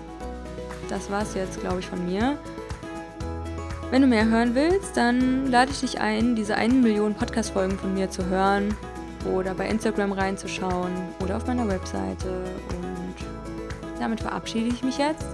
[0.90, 2.38] Das war es jetzt, glaube ich, von mir.
[3.92, 7.94] Wenn du mehr hören willst, dann lade ich dich ein, diese 1 Million Podcast-Folgen von
[7.94, 8.76] mir zu hören
[9.32, 12.44] oder bei Instagram reinzuschauen oder auf meiner Webseite.
[12.70, 13.16] Und
[14.00, 15.28] damit verabschiede ich mich jetzt.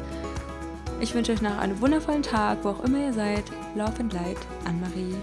[1.01, 3.45] Ich wünsche euch noch einen wundervollen Tag, wo auch immer ihr seid.
[3.73, 5.15] Love and Light, Anne-Marie.